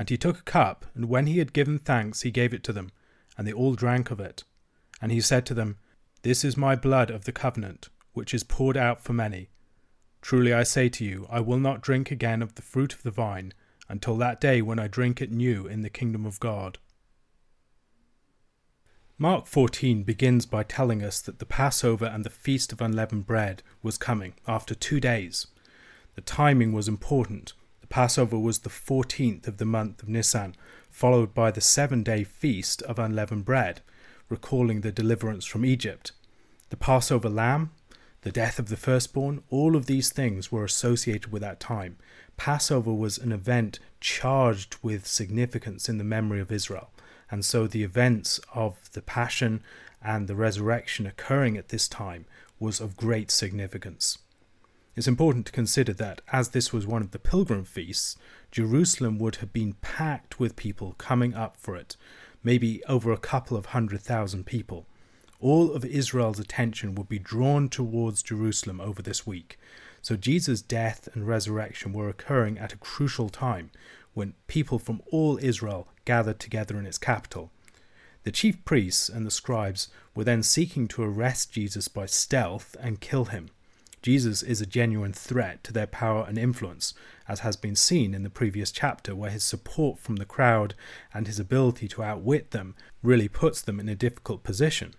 and 0.00 0.08
he 0.08 0.16
took 0.16 0.38
a 0.38 0.42
cup, 0.44 0.86
and 0.94 1.10
when 1.10 1.26
he 1.26 1.40
had 1.40 1.52
given 1.52 1.78
thanks, 1.78 2.22
he 2.22 2.30
gave 2.30 2.54
it 2.54 2.64
to 2.64 2.72
them, 2.72 2.90
and 3.36 3.46
they 3.46 3.52
all 3.52 3.74
drank 3.74 4.10
of 4.10 4.18
it. 4.18 4.44
And 5.02 5.12
he 5.12 5.20
said 5.20 5.44
to 5.44 5.52
them, 5.52 5.76
This 6.22 6.42
is 6.42 6.56
my 6.56 6.74
blood 6.74 7.10
of 7.10 7.26
the 7.26 7.32
covenant, 7.32 7.90
which 8.14 8.32
is 8.32 8.42
poured 8.42 8.78
out 8.78 9.04
for 9.04 9.12
many. 9.12 9.50
Truly 10.22 10.54
I 10.54 10.62
say 10.62 10.88
to 10.88 11.04
you, 11.04 11.26
I 11.28 11.40
will 11.40 11.58
not 11.58 11.82
drink 11.82 12.10
again 12.10 12.40
of 12.40 12.54
the 12.54 12.62
fruit 12.62 12.94
of 12.94 13.02
the 13.02 13.10
vine 13.10 13.52
until 13.90 14.16
that 14.16 14.40
day 14.40 14.62
when 14.62 14.78
I 14.78 14.88
drink 14.88 15.20
it 15.20 15.30
new 15.30 15.66
in 15.66 15.82
the 15.82 15.90
kingdom 15.90 16.24
of 16.24 16.40
God. 16.40 16.78
Mark 19.18 19.46
14 19.46 20.02
begins 20.02 20.46
by 20.46 20.62
telling 20.62 21.02
us 21.02 21.20
that 21.20 21.40
the 21.40 21.44
Passover 21.44 22.06
and 22.06 22.24
the 22.24 22.30
Feast 22.30 22.72
of 22.72 22.80
Unleavened 22.80 23.26
Bread 23.26 23.62
was 23.82 23.98
coming 23.98 24.32
after 24.48 24.74
two 24.74 24.98
days. 24.98 25.48
The 26.14 26.22
timing 26.22 26.72
was 26.72 26.88
important 26.88 27.52
Passover 27.90 28.38
was 28.38 28.60
the 28.60 28.70
14th 28.70 29.48
of 29.48 29.58
the 29.58 29.64
month 29.64 30.00
of 30.00 30.08
Nisan, 30.08 30.54
followed 30.90 31.34
by 31.34 31.50
the 31.50 31.60
seven 31.60 32.04
day 32.04 32.22
feast 32.22 32.82
of 32.82 33.00
unleavened 33.00 33.44
bread, 33.44 33.80
recalling 34.28 34.80
the 34.80 34.92
deliverance 34.92 35.44
from 35.44 35.64
Egypt. 35.64 36.12
The 36.68 36.76
Passover 36.76 37.28
lamb, 37.28 37.72
the 38.22 38.30
death 38.30 38.60
of 38.60 38.68
the 38.68 38.76
firstborn, 38.76 39.42
all 39.50 39.74
of 39.74 39.86
these 39.86 40.10
things 40.12 40.52
were 40.52 40.64
associated 40.64 41.32
with 41.32 41.42
that 41.42 41.58
time. 41.58 41.96
Passover 42.36 42.94
was 42.94 43.18
an 43.18 43.32
event 43.32 43.80
charged 44.00 44.76
with 44.82 45.04
significance 45.06 45.88
in 45.88 45.98
the 45.98 46.04
memory 46.04 46.40
of 46.40 46.52
Israel. 46.52 46.90
And 47.28 47.44
so 47.44 47.66
the 47.66 47.82
events 47.82 48.40
of 48.54 48.76
the 48.92 49.02
Passion 49.02 49.62
and 50.00 50.28
the 50.28 50.36
resurrection 50.36 51.06
occurring 51.06 51.56
at 51.56 51.70
this 51.70 51.88
time 51.88 52.24
was 52.60 52.78
of 52.78 52.96
great 52.96 53.32
significance. 53.32 54.18
It's 54.96 55.06
important 55.06 55.46
to 55.46 55.52
consider 55.52 55.92
that, 55.94 56.20
as 56.32 56.48
this 56.48 56.72
was 56.72 56.86
one 56.86 57.02
of 57.02 57.12
the 57.12 57.18
pilgrim 57.18 57.64
feasts, 57.64 58.16
Jerusalem 58.50 59.18
would 59.18 59.36
have 59.36 59.52
been 59.52 59.74
packed 59.74 60.40
with 60.40 60.56
people 60.56 60.94
coming 60.98 61.32
up 61.32 61.56
for 61.56 61.76
it, 61.76 61.96
maybe 62.42 62.82
over 62.86 63.12
a 63.12 63.16
couple 63.18 63.56
of 63.56 63.66
hundred 63.66 64.00
thousand 64.02 64.46
people. 64.46 64.86
All 65.38 65.72
of 65.72 65.84
Israel's 65.84 66.40
attention 66.40 66.94
would 66.96 67.08
be 67.08 67.18
drawn 67.18 67.68
towards 67.68 68.22
Jerusalem 68.22 68.80
over 68.80 69.00
this 69.00 69.26
week. 69.26 69.58
So 70.02 70.16
Jesus' 70.16 70.60
death 70.60 71.08
and 71.14 71.26
resurrection 71.26 71.92
were 71.92 72.08
occurring 72.08 72.58
at 72.58 72.72
a 72.72 72.78
crucial 72.78 73.28
time 73.28 73.70
when 74.12 74.34
people 74.48 74.78
from 74.78 75.02
all 75.12 75.38
Israel 75.40 75.88
gathered 76.04 76.40
together 76.40 76.78
in 76.78 76.86
its 76.86 76.98
capital. 76.98 77.52
The 78.24 78.32
chief 78.32 78.64
priests 78.64 79.08
and 79.08 79.24
the 79.24 79.30
scribes 79.30 79.88
were 80.14 80.24
then 80.24 80.42
seeking 80.42 80.88
to 80.88 81.02
arrest 81.02 81.52
Jesus 81.52 81.88
by 81.88 82.06
stealth 82.06 82.76
and 82.80 83.00
kill 83.00 83.26
him. 83.26 83.50
Jesus 84.02 84.42
is 84.42 84.60
a 84.60 84.66
genuine 84.66 85.12
threat 85.12 85.62
to 85.64 85.72
their 85.72 85.86
power 85.86 86.24
and 86.26 86.38
influence, 86.38 86.94
as 87.28 87.40
has 87.40 87.56
been 87.56 87.76
seen 87.76 88.14
in 88.14 88.22
the 88.22 88.30
previous 88.30 88.72
chapter, 88.72 89.14
where 89.14 89.30
his 89.30 89.44
support 89.44 89.98
from 89.98 90.16
the 90.16 90.24
crowd 90.24 90.74
and 91.12 91.26
his 91.26 91.38
ability 91.38 91.86
to 91.88 92.02
outwit 92.02 92.52
them 92.52 92.74
really 93.02 93.28
puts 93.28 93.60
them 93.60 93.78
in 93.78 93.88
a 93.88 93.94
difficult 93.94 94.42
position. 94.42 94.94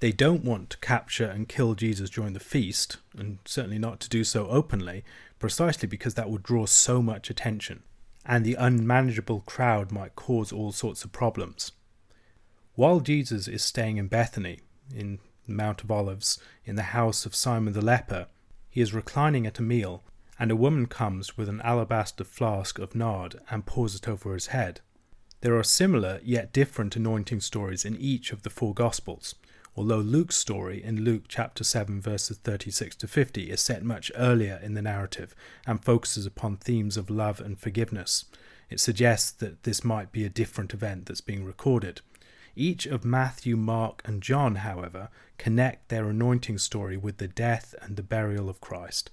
They 0.00 0.12
don't 0.12 0.44
want 0.44 0.70
to 0.70 0.78
capture 0.78 1.26
and 1.26 1.48
kill 1.48 1.74
Jesus 1.74 2.08
during 2.08 2.32
the 2.32 2.40
feast, 2.40 2.98
and 3.16 3.38
certainly 3.44 3.78
not 3.78 4.00
to 4.00 4.08
do 4.08 4.24
so 4.24 4.46
openly, 4.48 5.04
precisely 5.38 5.88
because 5.88 6.14
that 6.14 6.30
would 6.30 6.42
draw 6.42 6.66
so 6.66 7.02
much 7.02 7.28
attention, 7.30 7.82
and 8.24 8.44
the 8.44 8.54
unmanageable 8.54 9.40
crowd 9.40 9.92
might 9.92 10.16
cause 10.16 10.52
all 10.52 10.72
sorts 10.72 11.04
of 11.04 11.12
problems. 11.12 11.72
While 12.76 13.00
Jesus 13.00 13.48
is 13.48 13.62
staying 13.62 13.96
in 13.96 14.06
Bethany, 14.06 14.60
in 14.94 15.18
the 15.46 15.52
Mount 15.54 15.82
of 15.82 15.90
Olives, 15.90 16.38
in 16.64 16.76
the 16.76 16.82
house 16.94 17.26
of 17.26 17.34
Simon 17.34 17.72
the 17.72 17.84
leper, 17.84 18.28
he 18.78 18.82
is 18.82 18.94
reclining 18.94 19.44
at 19.44 19.58
a 19.58 19.62
meal, 19.62 20.04
and 20.38 20.52
a 20.52 20.56
woman 20.56 20.86
comes 20.86 21.36
with 21.36 21.48
an 21.48 21.60
alabaster 21.62 22.22
flask 22.22 22.78
of 22.78 22.94
nard 22.94 23.34
and 23.50 23.66
pours 23.66 23.96
it 23.96 24.06
over 24.06 24.34
his 24.34 24.54
head. 24.54 24.80
There 25.40 25.58
are 25.58 25.64
similar 25.64 26.20
yet 26.22 26.52
different 26.52 26.94
anointing 26.94 27.40
stories 27.40 27.84
in 27.84 27.96
each 27.96 28.30
of 28.30 28.44
the 28.44 28.50
four 28.50 28.72
Gospels, 28.72 29.34
although 29.74 29.98
Luke's 29.98 30.36
story 30.36 30.80
in 30.80 31.02
Luke 31.02 31.24
chapter 31.26 31.64
7 31.64 32.00
verses 32.00 32.38
36 32.38 32.94
to 32.94 33.08
50 33.08 33.50
is 33.50 33.60
set 33.60 33.82
much 33.82 34.12
earlier 34.14 34.60
in 34.62 34.74
the 34.74 34.82
narrative 34.82 35.34
and 35.66 35.84
focuses 35.84 36.24
upon 36.24 36.56
themes 36.56 36.96
of 36.96 37.10
love 37.10 37.40
and 37.40 37.58
forgiveness. 37.58 38.26
It 38.70 38.78
suggests 38.78 39.32
that 39.32 39.64
this 39.64 39.82
might 39.82 40.12
be 40.12 40.24
a 40.24 40.28
different 40.28 40.72
event 40.72 41.06
that's 41.06 41.20
being 41.20 41.44
recorded. 41.44 42.00
Each 42.58 42.86
of 42.86 43.04
Matthew, 43.04 43.56
Mark, 43.56 44.02
and 44.04 44.20
John, 44.20 44.56
however, 44.56 45.10
connect 45.38 45.90
their 45.90 46.08
anointing 46.08 46.58
story 46.58 46.96
with 46.96 47.18
the 47.18 47.28
death 47.28 47.72
and 47.80 47.94
the 47.94 48.02
burial 48.02 48.50
of 48.50 48.60
Christ. 48.60 49.12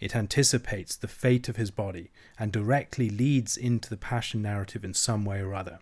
It 0.00 0.16
anticipates 0.16 0.96
the 0.96 1.06
fate 1.06 1.50
of 1.50 1.56
his 1.56 1.70
body 1.70 2.10
and 2.38 2.50
directly 2.50 3.10
leads 3.10 3.58
into 3.58 3.90
the 3.90 3.98
passion 3.98 4.40
narrative 4.40 4.82
in 4.82 4.94
some 4.94 5.26
way 5.26 5.42
or 5.42 5.54
other. 5.54 5.80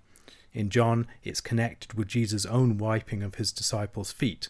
In 0.52 0.70
John, 0.70 1.06
it's 1.22 1.40
connected 1.40 1.92
with 1.92 2.08
Jesus' 2.08 2.46
own 2.46 2.78
wiping 2.78 3.22
of 3.22 3.36
his 3.36 3.52
disciples' 3.52 4.10
feet. 4.10 4.48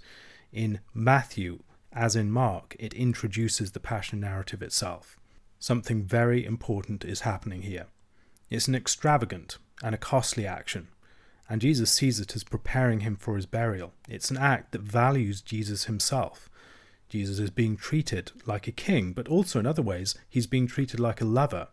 In 0.50 0.80
Matthew, 0.94 1.58
as 1.92 2.16
in 2.16 2.30
Mark, 2.30 2.76
it 2.78 2.94
introduces 2.94 3.72
the 3.72 3.78
passion 3.78 4.20
narrative 4.20 4.62
itself. 4.62 5.18
Something 5.58 6.02
very 6.02 6.46
important 6.46 7.04
is 7.04 7.20
happening 7.20 7.60
here. 7.60 7.88
It's 8.48 8.68
an 8.68 8.74
extravagant 8.74 9.58
and 9.82 9.94
a 9.94 9.98
costly 9.98 10.46
action, 10.46 10.88
and 11.48 11.60
Jesus 11.60 11.90
sees 11.90 12.20
it 12.20 12.34
as 12.34 12.44
preparing 12.44 13.00
him 13.00 13.16
for 13.16 13.36
his 13.36 13.46
burial. 13.46 13.92
It's 14.08 14.30
an 14.30 14.36
act 14.36 14.72
that 14.72 14.82
values 14.82 15.40
Jesus 15.40 15.84
himself. 15.84 16.48
Jesus 17.08 17.38
is 17.38 17.50
being 17.50 17.76
treated 17.76 18.32
like 18.46 18.66
a 18.66 18.72
king, 18.72 19.12
but 19.12 19.28
also 19.28 19.60
in 19.60 19.66
other 19.66 19.82
ways, 19.82 20.14
he's 20.28 20.46
being 20.46 20.66
treated 20.66 20.98
like 20.98 21.20
a 21.20 21.26
lover. 21.26 21.68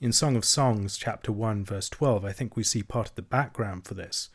In 0.00 0.12
Song 0.12 0.36
of 0.36 0.44
Songs, 0.44 0.96
chapter 0.96 1.32
1, 1.32 1.64
verse 1.64 1.88
12, 1.88 2.24
I 2.24 2.32
think 2.32 2.56
we 2.56 2.62
see 2.62 2.82
part 2.82 3.10
of 3.10 3.14
the 3.14 3.22
background 3.22 3.84
for 3.84 3.94
this. 3.94 4.28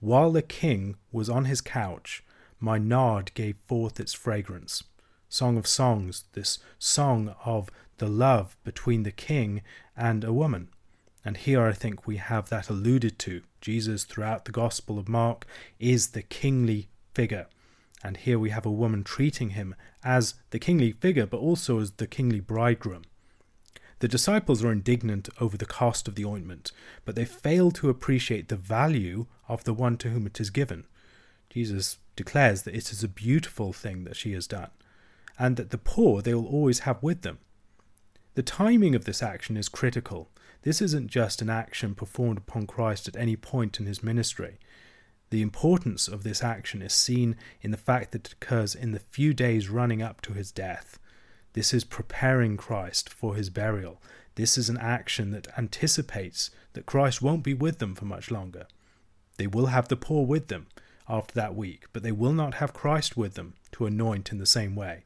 While 0.00 0.32
the 0.32 0.42
king 0.42 0.96
was 1.10 1.28
on 1.28 1.46
his 1.46 1.60
couch, 1.60 2.22
my 2.60 2.78
nard 2.78 3.32
gave 3.34 3.56
forth 3.66 3.98
its 3.98 4.14
fragrance. 4.14 4.84
Song 5.28 5.56
of 5.56 5.66
Songs, 5.66 6.24
this 6.32 6.58
song 6.78 7.34
of 7.44 7.70
the 7.98 8.08
love 8.08 8.56
between 8.62 9.02
the 9.02 9.12
king 9.12 9.62
and 9.96 10.22
a 10.22 10.32
woman. 10.32 10.68
And 11.26 11.36
here 11.36 11.66
I 11.66 11.72
think 11.72 12.06
we 12.06 12.18
have 12.18 12.50
that 12.50 12.68
alluded 12.68 13.18
to. 13.18 13.42
Jesus, 13.60 14.04
throughout 14.04 14.44
the 14.44 14.52
Gospel 14.52 14.96
of 14.96 15.08
Mark, 15.08 15.44
is 15.80 16.10
the 16.10 16.22
kingly 16.22 16.88
figure. 17.14 17.48
And 18.04 18.16
here 18.16 18.38
we 18.38 18.50
have 18.50 18.64
a 18.64 18.70
woman 18.70 19.02
treating 19.02 19.50
him 19.50 19.74
as 20.04 20.34
the 20.50 20.60
kingly 20.60 20.92
figure, 20.92 21.26
but 21.26 21.38
also 21.38 21.80
as 21.80 21.90
the 21.90 22.06
kingly 22.06 22.38
bridegroom. 22.38 23.02
The 23.98 24.06
disciples 24.06 24.62
are 24.62 24.70
indignant 24.70 25.28
over 25.40 25.56
the 25.56 25.66
cost 25.66 26.06
of 26.06 26.14
the 26.14 26.24
ointment, 26.24 26.70
but 27.04 27.16
they 27.16 27.24
fail 27.24 27.72
to 27.72 27.88
appreciate 27.88 28.46
the 28.48 28.54
value 28.54 29.26
of 29.48 29.64
the 29.64 29.74
one 29.74 29.96
to 29.96 30.10
whom 30.10 30.28
it 30.28 30.40
is 30.40 30.50
given. 30.50 30.86
Jesus 31.50 31.98
declares 32.14 32.62
that 32.62 32.76
it 32.76 32.92
is 32.92 33.02
a 33.02 33.08
beautiful 33.08 33.72
thing 33.72 34.04
that 34.04 34.14
she 34.14 34.32
has 34.34 34.46
done, 34.46 34.70
and 35.40 35.56
that 35.56 35.70
the 35.70 35.78
poor 35.78 36.22
they 36.22 36.34
will 36.34 36.46
always 36.46 36.80
have 36.80 37.02
with 37.02 37.22
them. 37.22 37.38
The 38.36 38.44
timing 38.44 38.94
of 38.94 39.06
this 39.06 39.24
action 39.24 39.56
is 39.56 39.68
critical. 39.68 40.30
This 40.66 40.82
isn't 40.82 41.12
just 41.12 41.42
an 41.42 41.48
action 41.48 41.94
performed 41.94 42.38
upon 42.38 42.66
Christ 42.66 43.06
at 43.06 43.14
any 43.14 43.36
point 43.36 43.78
in 43.78 43.86
his 43.86 44.02
ministry. 44.02 44.58
The 45.30 45.40
importance 45.40 46.08
of 46.08 46.24
this 46.24 46.42
action 46.42 46.82
is 46.82 46.92
seen 46.92 47.36
in 47.62 47.70
the 47.70 47.76
fact 47.76 48.10
that 48.10 48.26
it 48.26 48.32
occurs 48.32 48.74
in 48.74 48.90
the 48.90 48.98
few 48.98 49.32
days 49.32 49.68
running 49.68 50.02
up 50.02 50.20
to 50.22 50.32
his 50.32 50.50
death. 50.50 50.98
This 51.52 51.72
is 51.72 51.84
preparing 51.84 52.56
Christ 52.56 53.08
for 53.08 53.36
his 53.36 53.48
burial. 53.48 54.02
This 54.34 54.58
is 54.58 54.68
an 54.68 54.76
action 54.78 55.30
that 55.30 55.46
anticipates 55.56 56.50
that 56.72 56.84
Christ 56.84 57.22
won't 57.22 57.44
be 57.44 57.54
with 57.54 57.78
them 57.78 57.94
for 57.94 58.06
much 58.06 58.32
longer. 58.32 58.66
They 59.36 59.46
will 59.46 59.66
have 59.66 59.86
the 59.86 59.94
poor 59.94 60.26
with 60.26 60.48
them 60.48 60.66
after 61.08 61.32
that 61.36 61.54
week, 61.54 61.84
but 61.92 62.02
they 62.02 62.10
will 62.10 62.32
not 62.32 62.54
have 62.54 62.74
Christ 62.74 63.16
with 63.16 63.34
them 63.34 63.54
to 63.70 63.86
anoint 63.86 64.32
in 64.32 64.38
the 64.38 64.46
same 64.46 64.74
way. 64.74 65.04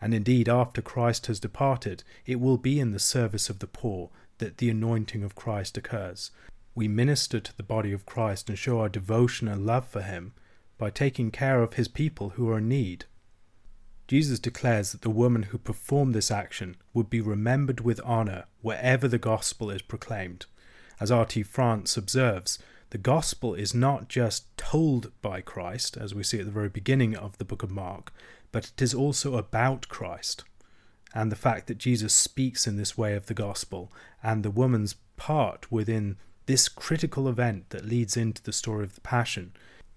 And 0.00 0.12
indeed, 0.12 0.48
after 0.48 0.82
Christ 0.82 1.26
has 1.26 1.38
departed, 1.38 2.02
it 2.26 2.40
will 2.40 2.58
be 2.58 2.80
in 2.80 2.90
the 2.90 2.98
service 2.98 3.48
of 3.48 3.60
the 3.60 3.68
poor 3.68 4.10
that 4.38 4.58
the 4.58 4.70
anointing 4.70 5.22
of 5.22 5.34
Christ 5.34 5.76
occurs. 5.76 6.30
We 6.74 6.88
minister 6.88 7.40
to 7.40 7.56
the 7.56 7.62
body 7.62 7.92
of 7.92 8.06
Christ 8.06 8.48
and 8.48 8.58
show 8.58 8.80
our 8.80 8.88
devotion 8.88 9.48
and 9.48 9.66
love 9.66 9.86
for 9.86 10.02
him 10.02 10.32
by 10.78 10.90
taking 10.90 11.30
care 11.30 11.62
of 11.62 11.74
his 11.74 11.88
people 11.88 12.30
who 12.30 12.48
are 12.50 12.58
in 12.58 12.68
need. 12.68 13.04
Jesus 14.06 14.38
declares 14.38 14.92
that 14.92 15.02
the 15.02 15.10
woman 15.10 15.44
who 15.44 15.58
performed 15.58 16.14
this 16.14 16.30
action 16.30 16.76
would 16.94 17.10
be 17.10 17.20
remembered 17.20 17.80
with 17.80 18.00
honour 18.00 18.44
wherever 18.62 19.06
the 19.06 19.18
gospel 19.18 19.70
is 19.70 19.82
proclaimed. 19.82 20.46
As 20.98 21.10
R.T. 21.10 21.42
France 21.42 21.96
observes, 21.96 22.58
the 22.90 22.98
gospel 22.98 23.54
is 23.54 23.74
not 23.74 24.08
just 24.08 24.56
told 24.56 25.12
by 25.20 25.42
Christ, 25.42 25.98
as 25.98 26.14
we 26.14 26.22
see 26.22 26.38
at 26.38 26.46
the 26.46 26.50
very 26.50 26.70
beginning 26.70 27.14
of 27.14 27.36
the 27.36 27.44
book 27.44 27.62
of 27.62 27.70
Mark, 27.70 28.12
but 28.50 28.72
it 28.74 28.80
is 28.80 28.94
also 28.94 29.36
about 29.36 29.88
Christ. 29.88 30.44
And 31.14 31.32
the 31.32 31.36
fact 31.36 31.66
that 31.66 31.78
Jesus 31.78 32.14
speaks 32.14 32.66
in 32.66 32.76
this 32.76 32.98
way 32.98 33.14
of 33.14 33.26
the 33.26 33.34
gospel 33.34 33.92
and 34.22 34.42
the 34.42 34.50
woman's 34.50 34.94
part 35.16 35.70
within 35.72 36.16
this 36.46 36.68
critical 36.68 37.28
event 37.28 37.70
that 37.70 37.84
leads 37.84 38.16
into 38.16 38.42
the 38.42 38.52
story 38.52 38.84
of 38.84 38.94
the 38.94 39.00
Passion 39.00 39.52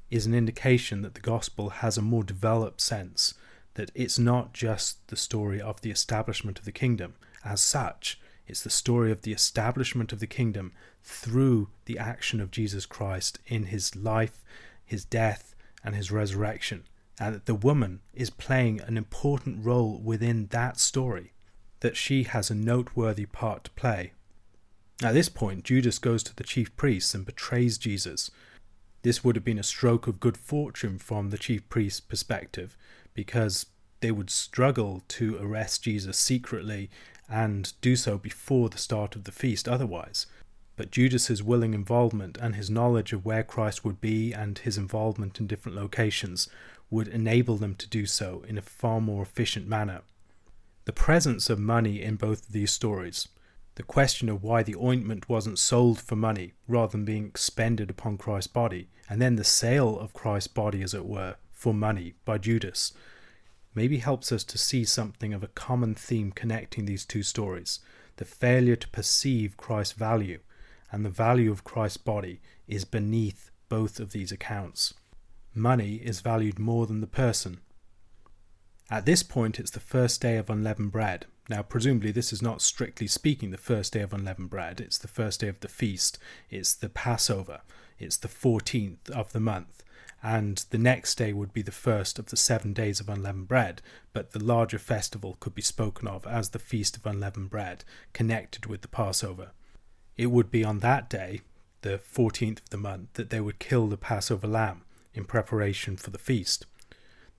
is 0.10 0.26
an 0.26 0.34
indication 0.34 1.02
that 1.02 1.14
the 1.14 1.22
gospel 1.22 1.70
has 1.70 1.98
a 1.98 2.02
more 2.02 2.24
developed 2.24 2.82
sense, 2.82 3.34
that 3.76 3.92
it's 3.96 4.20
not 4.20 4.54
just 4.54 5.08
the 5.08 5.16
story 5.16 5.62
of 5.62 5.82
the 5.82 5.92
establishment 5.92 6.60
of 6.60 6.66
the 6.66 6.72
kingdom 6.72 7.16
as 7.44 7.62
such, 7.62 8.20
it's 8.48 8.64
the 8.64 8.70
story 8.70 9.12
of 9.12 9.22
the 9.22 9.32
establishment 9.32 10.12
of 10.12 10.20
the 10.20 10.28
kingdom 10.28 10.74
through 11.04 11.70
the 11.86 11.98
action 11.98 12.42
of 12.42 12.52
Jesus 12.52 12.86
Christ 12.86 13.40
in 13.46 13.66
his 13.68 13.96
life, 13.96 14.44
his 14.84 15.06
death, 15.06 15.56
and 15.84 15.96
his 15.96 16.12
resurrection 16.12 16.84
and 17.22 17.36
that 17.36 17.46
the 17.46 17.54
woman 17.54 18.00
is 18.16 18.32
playing 18.32 18.82
an 18.82 18.98
important 18.98 19.64
role 19.64 20.02
within 20.04 20.48
that 20.48 20.80
story, 20.80 21.34
that 21.82 21.96
she 21.96 22.24
has 22.24 22.50
a 22.50 22.56
noteworthy 22.56 23.28
part 23.28 23.64
to 23.64 23.72
play. 23.72 24.14
At 25.04 25.14
this 25.14 25.30
point, 25.30 25.64
Judas 25.64 26.00
goes 26.00 26.24
to 26.24 26.36
the 26.36 26.44
chief 26.44 26.76
priests 26.76 27.14
and 27.14 27.24
betrays 27.24 27.78
Jesus. 27.78 28.32
This 29.04 29.24
would 29.24 29.36
have 29.36 29.46
been 29.46 29.60
a 29.60 29.64
stroke 29.64 30.08
of 30.08 30.20
good 30.20 30.36
fortune 30.36 30.98
from 30.98 31.30
the 31.30 31.38
chief 31.38 31.70
priest's 31.70 32.00
perspective, 32.00 32.76
because 33.14 33.68
they 34.00 34.12
would 34.12 34.32
struggle 34.32 35.04
to 35.10 35.38
arrest 35.40 35.84
Jesus 35.84 36.18
secretly 36.18 36.90
and 37.30 37.72
do 37.82 37.96
so 37.96 38.18
before 38.18 38.68
the 38.68 38.80
start 38.80 39.16
of 39.16 39.26
the 39.26 39.32
feast 39.32 39.70
otherwise. 39.70 40.26
But 40.76 40.90
Judas's 40.90 41.44
willing 41.44 41.76
involvement 41.76 42.40
and 42.42 42.56
his 42.56 42.72
knowledge 42.72 43.14
of 43.14 43.26
where 43.26 43.44
Christ 43.44 43.86
would 43.86 44.02
be 44.02 44.34
and 44.34 44.58
his 44.58 44.76
involvement 44.76 45.40
in 45.40 45.46
different 45.46 45.78
locations 45.78 46.50
would 46.92 47.08
enable 47.08 47.56
them 47.56 47.74
to 47.74 47.90
do 47.90 48.06
so 48.06 48.44
in 48.48 48.58
a 48.58 48.62
far 48.62 49.00
more 49.00 49.24
efficient 49.24 49.66
manner. 49.66 50.02
The 50.84 50.94
presence 50.94 51.50
of 51.50 51.58
money 51.58 52.02
in 52.02 52.18
both 52.18 52.48
of 52.48 52.52
these 52.52 52.72
stories, 52.72 53.30
the 53.76 53.84
question 53.84 54.28
of 54.28 54.44
why 54.44 54.62
the 54.62 54.76
ointment 54.76 55.30
wasn't 55.30 55.58
sold 55.58 56.02
for 56.02 56.18
money 56.18 56.52
rather 56.68 56.92
than 56.92 57.06
being 57.06 57.26
expended 57.26 57.90
upon 57.90 58.18
Christ's 58.18 58.52
body, 58.52 58.90
and 59.10 59.22
then 59.22 59.38
the 59.38 59.46
sale 59.46 59.98
of 59.98 60.14
Christ's 60.14 60.50
body, 60.50 60.82
as 60.82 60.94
it 60.94 61.06
were, 61.06 61.36
for 61.54 61.74
money 61.74 62.16
by 62.26 62.38
Judas, 62.38 62.92
maybe 63.74 63.98
helps 63.98 64.32
us 64.34 64.44
to 64.44 64.58
see 64.58 64.84
something 64.84 65.34
of 65.34 65.44
a 65.44 65.48
common 65.48 65.96
theme 65.96 66.32
connecting 66.34 66.86
these 66.86 67.06
two 67.06 67.24
stories 67.24 67.80
the 68.18 68.26
failure 68.26 68.76
to 68.76 68.90
perceive 68.90 69.58
Christ's 69.58 69.94
value, 69.94 70.40
and 70.92 71.06
the 71.06 71.10
value 71.10 71.52
of 71.52 71.64
Christ's 71.64 71.98
body 71.98 72.42
is 72.68 72.84
beneath 72.84 73.50
both 73.70 74.00
of 74.00 74.12
these 74.12 74.32
accounts 74.32 74.94
money 75.54 75.96
is 75.96 76.22
valued 76.22 76.60
more 76.60 76.86
than 76.88 77.02
the 77.02 77.08
person. 77.08 77.60
At 78.90 79.06
this 79.06 79.24
point, 79.24 79.60
it's 79.60 79.72
the 79.72 79.80
first 79.80 80.22
day 80.22 80.38
of 80.38 80.50
unleavened 80.50 80.92
bread. 80.92 81.26
Now, 81.50 81.62
presumably, 81.62 82.12
this 82.12 82.34
is 82.34 82.42
not 82.42 82.62
strictly 82.62 83.08
speaking 83.08 83.52
the 83.52 83.58
first 83.58 83.94
day 83.94 84.02
of 84.02 84.14
unleavened 84.14 84.50
bread. 84.50 84.80
It's 84.80 84.98
the 84.98 85.08
first 85.08 85.40
day 85.40 85.48
of 85.48 85.60
the 85.62 85.68
feast. 85.68 86.20
It's 86.50 86.74
the 86.74 86.90
Passover. 86.90 87.62
It's 88.00 88.18
the 88.18 88.28
14th 88.28 89.10
of 89.10 89.32
the 89.32 89.40
month. 89.40 89.84
and 90.24 90.66
the 90.70 90.78
next 90.78 91.16
day 91.16 91.34
would 91.34 91.52
be 91.52 91.64
the 91.64 91.72
first 91.72 92.20
of 92.20 92.28
the 92.28 92.38
seven 92.38 92.74
days 92.74 93.00
of 93.00 93.10
unleavened 93.10 93.48
bread, 93.48 93.82
but 94.14 94.32
the 94.32 94.44
larger 94.44 94.78
festival 94.78 95.36
could 95.40 95.56
be 95.56 95.64
spoken 95.64 96.08
of 96.08 96.28
as 96.28 96.50
the 96.50 96.60
Feast 96.60 96.96
of 96.96 97.08
Unleavened 97.08 97.50
Bread, 97.50 97.84
connected 98.14 98.68
with 98.68 98.82
the 98.82 98.88
Passover. 98.88 99.50
It 100.18 100.28
would 100.28 100.52
be 100.52 100.64
on 100.64 100.78
that 100.80 101.10
day, 101.10 101.42
the 101.82 101.98
14th 101.98 102.60
of 102.60 102.70
the 102.70 102.78
month, 102.78 103.14
that 103.14 103.32
they 103.32 103.42
would 103.42 103.58
kill 103.58 103.88
the 103.88 103.98
Passover 103.98 104.46
lamb 104.46 104.84
in 105.14 105.26
preparation 105.26 105.98
for 105.98 106.10
the 106.10 106.18
feast. 106.18 106.66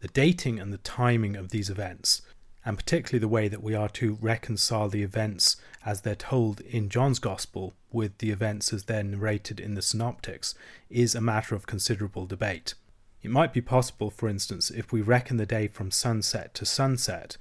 The 0.00 0.08
dating 0.08 0.58
and 0.58 0.72
the 0.72 0.78
timing 0.78 1.36
of 1.36 1.50
these 1.50 1.70
events, 1.70 2.22
and 2.64 2.76
particularly 2.76 3.20
the 3.20 3.28
way 3.28 3.48
that 3.48 3.62
we 3.62 3.74
are 3.74 3.88
to 3.90 4.18
reconcile 4.20 4.88
the 4.88 5.02
events 5.02 5.56
as 5.84 6.00
they're 6.00 6.14
told 6.14 6.60
in 6.60 6.88
John's 6.88 7.18
Gospel 7.18 7.74
with 7.90 8.18
the 8.18 8.30
events 8.30 8.72
as 8.72 8.84
they're 8.84 9.02
narrated 9.02 9.60
in 9.60 9.74
the 9.74 9.82
Synoptics, 9.82 10.54
is 10.90 11.14
a 11.14 11.20
matter 11.20 11.54
of 11.54 11.66
considerable 11.66 12.26
debate. 12.26 12.74
It 13.22 13.30
might 13.30 13.52
be 13.52 13.60
possible, 13.60 14.10
for 14.10 14.28
instance, 14.28 14.70
if 14.70 14.92
we 14.92 15.00
reckon 15.00 15.36
the 15.36 15.46
day 15.46 15.68
from 15.68 15.90
sunset 15.90 16.54
to 16.54 16.66
sunset, 16.66 17.36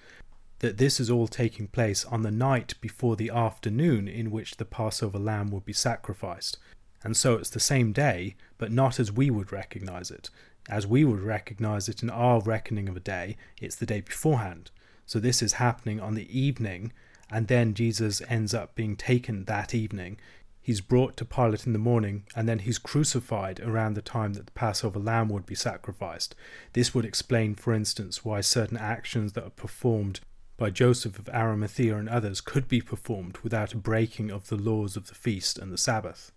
that 0.60 0.78
this 0.78 1.00
is 1.00 1.10
all 1.10 1.28
taking 1.28 1.68
place 1.68 2.06
on 2.06 2.22
the 2.22 2.30
night 2.30 2.76
before 2.82 3.16
the 3.16 3.32
afternoon 3.32 4.08
in 4.08 4.30
which 4.30 4.58
the 4.58 4.66
Passover 4.66 5.18
lamb 5.18 5.50
would 5.50 5.66
be 5.66 5.74
sacrificed. 5.74 6.60
And 7.04 7.18
so 7.18 7.34
it's 7.34 7.50
the 7.50 7.60
same 7.60 7.94
day, 7.94 8.36
but 8.62 8.72
not 8.72 9.00
as 9.00 9.12
we 9.12 9.32
would 9.32 9.52
recognize 9.52 10.12
it. 10.12 10.30
As 10.70 10.86
we 10.86 11.04
would 11.04 11.22
recognize 11.22 11.90
it 11.90 12.04
in 12.04 12.12
our 12.12 12.40
reckoning 12.42 12.88
of 12.88 12.96
a 12.96 13.00
day, 13.00 13.36
it's 13.60 13.76
the 13.76 13.88
day 13.88 14.02
beforehand. 14.02 14.70
So 15.08 15.20
this 15.20 15.42
is 15.42 15.54
happening 15.54 16.00
on 16.00 16.14
the 16.14 16.40
evening, 16.40 16.94
and 17.32 17.48
then 17.48 17.74
Jesus 17.74 18.22
ends 18.30 18.54
up 18.54 18.76
being 18.76 18.96
taken 18.96 19.46
that 19.46 19.74
evening. 19.74 20.20
He's 20.62 20.80
brought 20.80 21.18
to 21.18 21.26
Pilate 21.26 21.66
in 21.66 21.74
the 21.74 21.80
morning, 21.80 22.26
and 22.36 22.48
then 22.48 22.60
he's 22.60 22.78
crucified 22.78 23.60
around 23.62 23.96
the 23.96 24.02
time 24.04 24.34
that 24.34 24.46
the 24.46 24.52
Passover 24.52 25.00
lamb 25.00 25.30
would 25.30 25.48
be 25.48 25.56
sacrificed. 25.56 26.36
This 26.74 26.94
would 26.94 27.04
explain, 27.04 27.56
for 27.56 27.74
instance, 27.74 28.24
why 28.24 28.42
certain 28.42 28.78
actions 28.78 29.34
that 29.34 29.44
are 29.44 29.50
performed 29.50 30.20
by 30.56 30.70
Joseph 30.70 31.18
of 31.18 31.30
Arimathea 31.30 31.98
and 31.98 32.08
others 32.08 32.42
could 32.42 32.68
be 32.68 32.80
performed 32.80 33.40
without 33.40 33.74
a 33.74 33.78
breaking 33.78 34.30
of 34.30 34.50
the 34.50 34.56
laws 34.56 34.96
of 34.96 35.08
the 35.08 35.16
feast 35.16 35.58
and 35.58 35.74
the 35.74 35.80
Sabbath. 35.80 36.32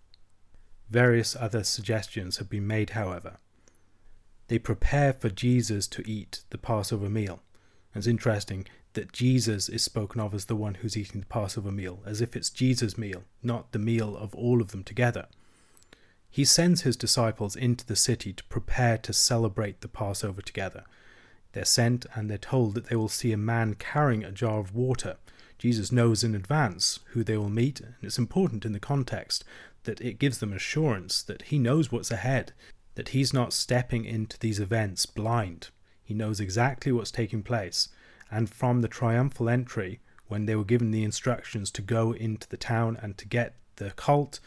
Various 0.89 1.35
other 1.35 1.63
suggestions 1.63 2.37
have 2.37 2.49
been 2.49 2.67
made, 2.67 2.91
however. 2.91 3.37
They 4.47 4.59
prepare 4.59 5.13
for 5.13 5.29
Jesus 5.29 5.87
to 5.87 6.07
eat 6.07 6.41
the 6.51 6.57
Passover 6.57 7.09
meal. 7.09 7.41
It's 7.95 8.07
interesting 8.07 8.67
that 8.93 9.11
Jesus 9.11 9.69
is 9.69 9.83
spoken 9.83 10.21
of 10.21 10.33
as 10.33 10.45
the 10.45 10.55
one 10.55 10.75
who's 10.75 10.97
eating 10.97 11.21
the 11.21 11.27
Passover 11.27 11.71
meal, 11.71 12.01
as 12.05 12.21
if 12.21 12.35
it's 12.35 12.49
Jesus' 12.49 12.97
meal, 12.97 13.23
not 13.41 13.71
the 13.71 13.79
meal 13.79 14.15
of 14.15 14.35
all 14.35 14.61
of 14.61 14.71
them 14.71 14.83
together. 14.83 15.27
He 16.29 16.45
sends 16.45 16.81
his 16.81 16.97
disciples 16.97 17.55
into 17.55 17.85
the 17.85 17.95
city 17.95 18.33
to 18.33 18.43
prepare 18.45 18.97
to 18.99 19.13
celebrate 19.13 19.81
the 19.81 19.87
Passover 19.87 20.41
together. 20.41 20.83
They're 21.53 21.65
sent 21.65 22.05
and 22.13 22.29
they're 22.29 22.37
told 22.37 22.75
that 22.75 22.87
they 22.87 22.95
will 22.95 23.09
see 23.09 23.31
a 23.31 23.37
man 23.37 23.75
carrying 23.75 24.23
a 24.23 24.31
jar 24.31 24.59
of 24.59 24.75
water. 24.75 25.15
Jesus 25.57 25.91
knows 25.91 26.23
in 26.23 26.35
advance 26.35 26.99
who 27.11 27.23
they 27.23 27.37
will 27.37 27.49
meet, 27.49 27.79
and 27.79 27.95
it's 28.01 28.17
important 28.17 28.65
in 28.65 28.73
the 28.73 28.79
context 28.79 29.45
that 29.85 30.01
it 30.01 30.19
gives 30.19 30.39
them 30.39 30.53
assurance 30.53 31.23
that 31.23 31.43
he 31.43 31.57
knows 31.57 31.91
what's 31.91 32.11
ahead, 32.11 32.53
that 32.95 33.09
he's 33.09 33.33
not 33.33 33.53
stepping 33.53 34.05
into 34.05 34.37
these 34.39 34.59
events 34.59 35.05
blind. 35.05 35.69
He 36.03 36.13
knows 36.13 36.39
exactly 36.39 36.91
what's 36.91 37.11
taking 37.11 37.43
place, 37.43 37.89
and 38.29 38.49
from 38.49 38.81
the 38.81 38.87
triumphal 38.87 39.49
entry, 39.49 39.99
when 40.27 40.45
they 40.45 40.55
were 40.55 40.63
given 40.63 40.91
the 40.91 41.03
instructions 41.03 41.71
to 41.71 41.81
go 41.81 42.11
into 42.11 42.47
the 42.49 42.57
town 42.57 42.97
and 43.01 43.17
to 43.17 43.27
get 43.27 43.55
the 43.75 43.91
cult, 43.91 44.39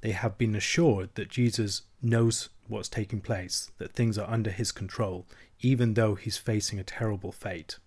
they 0.00 0.12
have 0.12 0.38
been 0.38 0.54
assured 0.54 1.10
that 1.14 1.28
Jesus 1.28 1.82
knows 2.02 2.48
what's 2.68 2.88
taking 2.88 3.20
place, 3.20 3.70
that 3.78 3.92
things 3.92 4.18
are 4.18 4.30
under 4.30 4.50
his 4.50 4.72
control, 4.72 5.26
even 5.60 5.94
though 5.94 6.14
he's 6.14 6.36
facing 6.36 6.78
a 6.78 6.84
terrible 6.84 7.32
fate. 7.32 7.78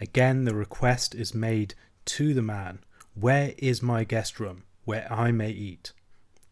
Again, 0.00 0.44
the 0.44 0.54
request 0.54 1.14
is 1.14 1.34
made 1.34 1.74
to 2.06 2.32
the 2.32 2.42
man 2.42 2.80
Where 3.14 3.54
is 3.58 3.82
my 3.82 4.04
guest 4.04 4.40
room, 4.40 4.64
where 4.84 5.06
I 5.12 5.32
may 5.32 5.50
eat? 5.50 5.92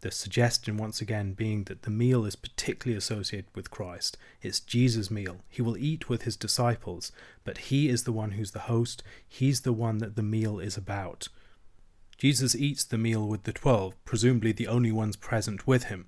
The 0.01 0.11
suggestion, 0.11 0.77
once 0.77 1.01
again, 1.01 1.33
being 1.33 1.65
that 1.65 1.83
the 1.83 1.91
meal 1.91 2.25
is 2.25 2.37
particularly 2.37 2.97
associated 2.97 3.51
with 3.55 3.71
Christ. 3.71 4.17
It's 4.43 4.61
Jesus' 4.61 5.11
meal. 5.11 5.39
He 5.49 5.61
will 5.61 5.77
eat 5.77 6.09
with 6.09 6.23
his 6.23 6.37
disciples, 6.37 7.11
but 7.45 7.59
he 7.59 7.89
is 7.89 8.05
the 8.05 8.13
one 8.13 8.33
who's 8.33 8.53
the 8.53 8.61
host. 8.61 9.03
He's 9.27 9.63
the 9.63 9.73
one 9.73 9.99
that 9.99 10.15
the 10.15 10.23
meal 10.23 10.61
is 10.61 10.77
about. 10.77 11.29
Jesus 12.17 12.55
eats 12.55 12.85
the 12.85 12.99
meal 12.99 13.27
with 13.27 13.43
the 13.43 13.53
twelve, 13.53 13.95
presumably 14.05 14.53
the 14.53 14.69
only 14.69 14.93
ones 14.93 15.17
present 15.17 15.67
with 15.67 15.85
him 15.85 16.07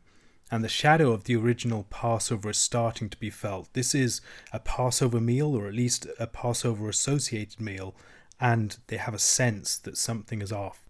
and 0.50 0.64
the 0.64 0.68
shadow 0.68 1.12
of 1.12 1.24
the 1.24 1.36
original 1.36 1.86
Passover 1.90 2.50
is 2.50 2.58
starting 2.58 3.08
to 3.08 3.16
be 3.18 3.30
felt. 3.30 3.72
This 3.72 3.94
is 3.94 4.20
a 4.52 4.58
Passover 4.58 5.20
meal, 5.20 5.54
or 5.54 5.68
at 5.68 5.74
least 5.74 6.08
a 6.18 6.26
Passover 6.26 6.88
associated 6.88 7.60
meal, 7.60 7.94
and 8.40 8.76
they 8.88 8.96
have 8.96 9.14
a 9.14 9.18
sense 9.18 9.76
that 9.78 9.96
something 9.96 10.42
is 10.42 10.50
off. 10.50 10.80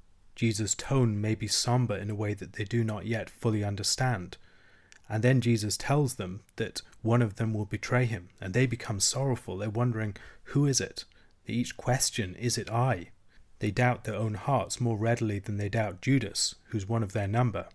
Jesus' 0.40 0.74
tone 0.74 1.20
may 1.20 1.34
be 1.34 1.46
somber 1.46 1.94
in 1.94 2.08
a 2.08 2.14
way 2.14 2.32
that 2.32 2.54
they 2.54 2.64
do 2.64 2.82
not 2.82 3.04
yet 3.04 3.28
fully 3.28 3.62
understand. 3.62 4.38
And 5.06 5.22
then 5.22 5.42
Jesus 5.42 5.76
tells 5.76 6.14
them 6.14 6.40
that 6.56 6.80
one 7.02 7.20
of 7.20 7.36
them 7.36 7.52
will 7.52 7.66
betray 7.66 8.06
him, 8.06 8.30
and 8.40 8.54
they 8.54 8.64
become 8.64 9.00
sorrowful. 9.00 9.58
They're 9.58 9.68
wondering, 9.68 10.16
Who 10.44 10.64
is 10.64 10.80
it? 10.80 11.04
They 11.44 11.52
each 11.52 11.76
question, 11.76 12.34
Is 12.36 12.56
it 12.56 12.70
I? 12.70 13.10
They 13.58 13.70
doubt 13.70 14.04
their 14.04 14.14
own 14.14 14.32
hearts 14.32 14.80
more 14.80 14.96
readily 14.96 15.40
than 15.40 15.58
they 15.58 15.68
doubt 15.68 16.00
Judas, 16.00 16.54
who's 16.68 16.88
one 16.88 17.02
of 17.02 17.12
their 17.12 17.28
number. 17.28 17.66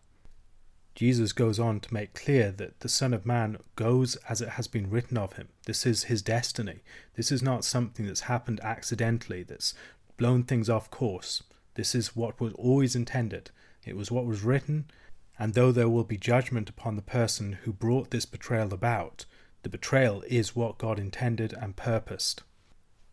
Jesus 0.95 1.33
goes 1.33 1.59
on 1.59 1.81
to 1.81 1.93
make 1.93 2.15
clear 2.15 2.49
that 2.49 2.79
the 2.79 2.89
Son 2.89 3.13
of 3.13 3.27
Man 3.27 3.59
goes 3.75 4.15
as 4.27 4.41
it 4.41 4.49
has 4.49 4.67
been 4.67 4.89
written 4.89 5.19
of 5.19 5.33
him. 5.33 5.49
This 5.67 5.85
is 5.85 6.05
his 6.05 6.23
destiny. 6.23 6.79
This 7.13 7.31
is 7.31 7.43
not 7.43 7.63
something 7.63 8.07
that's 8.07 8.21
happened 8.21 8.59
accidentally, 8.61 9.43
that's 9.43 9.75
blown 10.17 10.41
things 10.41 10.67
off 10.67 10.89
course. 10.89 11.43
This 11.75 11.93
is 11.95 12.15
what 12.15 12.41
was 12.41 12.53
always 12.53 12.95
intended. 12.95 13.51
It 13.85 13.95
was 13.95 14.11
what 14.11 14.25
was 14.25 14.43
written, 14.43 14.85
and 15.37 15.53
though 15.53 15.71
there 15.71 15.89
will 15.89 16.03
be 16.03 16.17
judgment 16.17 16.69
upon 16.69 16.95
the 16.95 17.01
person 17.01 17.53
who 17.63 17.73
brought 17.73 18.09
this 18.09 18.25
betrayal 18.25 18.73
about, 18.73 19.25
the 19.63 19.69
betrayal 19.69 20.23
is 20.27 20.55
what 20.55 20.77
God 20.77 20.99
intended 20.99 21.53
and 21.53 21.75
purposed. 21.75 22.43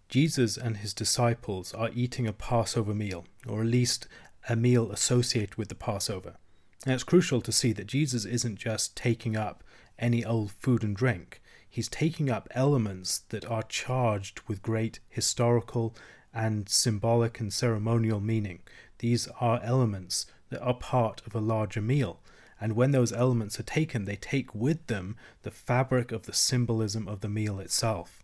Jesus 0.09 0.57
and 0.57 0.77
his 0.77 0.95
disciples 0.95 1.73
are 1.73 1.91
eating 1.95 2.27
a 2.27 2.33
Passover 2.33 2.95
meal, 2.95 3.25
or 3.47 3.63
at 3.63 3.67
least 3.67 4.07
a 4.49 4.57
meal 4.57 4.91
associated 4.93 5.57
with 5.57 5.69
the 5.69 5.75
Passover. 5.75 6.37
Now, 6.85 6.95
it's 6.95 7.05
crucial 7.05 7.41
to 7.41 7.53
see 7.53 7.73
that 7.73 7.87
Jesus 7.87 8.25
isn't 8.25 8.59
just 8.59 8.97
taking 8.97 9.37
up 9.37 9.65
any 9.99 10.25
old 10.25 10.53
food 10.53 10.83
and 10.83 10.95
drink. 10.97 11.41
He's 11.69 11.89
taking 11.89 12.29
up 12.29 12.49
elements 12.51 13.21
that 13.31 13.47
are 13.47 13.63
charged 13.63 14.41
with 14.47 14.63
great 14.63 15.01
historical 15.09 15.97
and 16.35 16.69
symbolic 16.69 17.41
and 17.41 17.53
ceremonial 17.53 18.21
meaning. 18.21 18.61
These 18.99 19.29
are 19.41 19.61
elements 19.63 20.27
that 20.51 20.63
are 20.63 20.75
part 20.75 21.23
of 21.27 21.35
a 21.35 21.41
larger 21.41 21.81
meal. 21.81 22.21
And 22.61 22.77
when 22.77 22.93
those 22.93 23.13
elements 23.13 23.59
are 23.59 23.65
taken, 23.65 24.05
they 24.05 24.17
take 24.17 24.55
with 24.55 24.87
them 24.87 25.17
the 25.43 25.51
fabric 25.51 26.13
of 26.13 26.27
the 26.27 26.33
symbolism 26.33 27.09
of 27.09 27.21
the 27.21 27.29
meal 27.29 27.59
itself. 27.59 28.23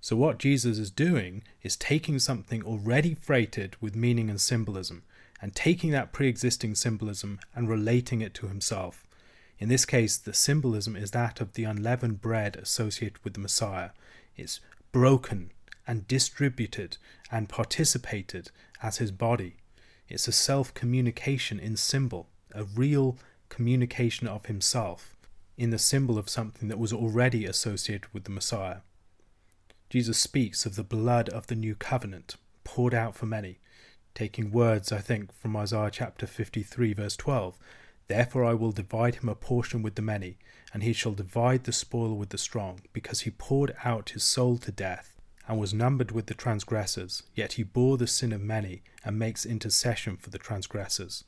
So, 0.00 0.14
what 0.14 0.38
Jesus 0.38 0.78
is 0.78 0.92
doing 0.92 1.42
is 1.62 1.76
taking 1.76 2.20
something 2.20 2.62
already 2.62 3.14
freighted 3.14 3.76
with 3.80 3.96
meaning 3.96 4.30
and 4.30 4.40
symbolism 4.40 5.02
and 5.42 5.54
taking 5.54 5.90
that 5.90 6.12
pre 6.12 6.28
existing 6.28 6.76
symbolism 6.76 7.40
and 7.54 7.68
relating 7.68 8.20
it 8.20 8.32
to 8.34 8.46
himself. 8.46 9.04
In 9.58 9.68
this 9.68 9.84
case, 9.84 10.16
the 10.16 10.32
symbolism 10.32 10.94
is 10.94 11.10
that 11.10 11.40
of 11.40 11.54
the 11.54 11.64
unleavened 11.64 12.20
bread 12.20 12.54
associated 12.56 13.18
with 13.24 13.34
the 13.34 13.40
Messiah. 13.40 13.90
It's 14.36 14.60
broken 14.92 15.50
and 15.88 16.06
distributed 16.06 16.98
and 17.32 17.48
participated 17.48 18.50
as 18.82 18.98
his 18.98 19.10
body. 19.10 19.56
It's 20.08 20.28
a 20.28 20.32
self 20.32 20.72
communication 20.74 21.58
in 21.58 21.76
symbol, 21.76 22.28
a 22.54 22.62
real 22.62 23.16
communication 23.48 24.28
of 24.28 24.46
himself 24.46 25.16
in 25.56 25.70
the 25.70 25.78
symbol 25.78 26.18
of 26.18 26.28
something 26.28 26.68
that 26.68 26.78
was 26.78 26.92
already 26.92 27.44
associated 27.44 28.12
with 28.14 28.24
the 28.24 28.30
Messiah. 28.30 28.78
Jesus 29.90 30.18
speaks 30.18 30.66
of 30.66 30.76
the 30.76 30.84
blood 30.84 31.28
of 31.30 31.46
the 31.48 31.56
new 31.56 31.74
covenant 31.74 32.36
poured 32.62 32.94
out 32.94 33.16
for 33.16 33.26
many, 33.26 33.58
taking 34.14 34.52
words, 34.52 34.92
I 34.92 34.98
think, 34.98 35.32
from 35.32 35.56
Isaiah 35.56 35.90
chapter 35.90 36.26
53, 36.26 36.92
verse 36.92 37.16
12. 37.16 37.58
Therefore 38.06 38.44
I 38.44 38.54
will 38.54 38.72
divide 38.72 39.16
him 39.16 39.28
a 39.28 39.34
portion 39.34 39.82
with 39.82 39.94
the 39.94 40.02
many, 40.02 40.38
and 40.72 40.82
he 40.82 40.92
shall 40.92 41.12
divide 41.12 41.64
the 41.64 41.72
spoil 41.72 42.14
with 42.14 42.28
the 42.28 42.38
strong, 42.38 42.80
because 42.92 43.20
he 43.20 43.30
poured 43.30 43.74
out 43.84 44.10
his 44.10 44.22
soul 44.22 44.58
to 44.58 44.70
death, 44.70 45.17
and 45.48 45.58
was 45.58 45.74
numbered 45.74 46.12
with 46.12 46.26
the 46.26 46.34
transgressors, 46.34 47.24
yet 47.34 47.54
he 47.54 47.62
bore 47.62 47.96
the 47.96 48.06
sin 48.06 48.32
of 48.32 48.40
many, 48.40 48.82
and 49.04 49.18
makes 49.18 49.46
intercession 49.46 50.16
for 50.16 50.30
the 50.30 50.38
transgressors. 50.38 51.24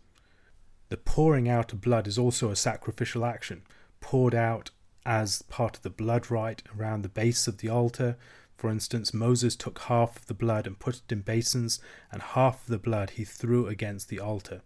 The 0.90 0.98
pouring 0.98 1.48
out 1.48 1.72
of 1.72 1.80
blood 1.80 2.06
is 2.06 2.18
also 2.18 2.50
a 2.50 2.56
sacrificial 2.56 3.24
action, 3.24 3.62
poured 4.00 4.34
out 4.34 4.70
as 5.06 5.42
part 5.42 5.76
of 5.76 5.82
the 5.82 5.90
blood 5.90 6.30
rite 6.30 6.62
around 6.78 7.02
the 7.02 7.08
base 7.08 7.48
of 7.48 7.58
the 7.58 7.70
altar, 7.70 8.16
for 8.60 8.68
instance, 8.68 9.14
Moses 9.14 9.56
took 9.56 9.78
half 9.78 10.16
of 10.16 10.26
the 10.26 10.34
blood 10.34 10.66
and 10.66 10.78
put 10.78 10.96
it 10.96 11.10
in 11.10 11.22
basins, 11.22 11.80
and 12.12 12.20
half 12.20 12.60
of 12.60 12.66
the 12.66 12.78
blood 12.78 13.10
he 13.10 13.24
threw 13.24 13.66
against 13.66 14.10
the 14.10 14.20
altar. 14.20 14.60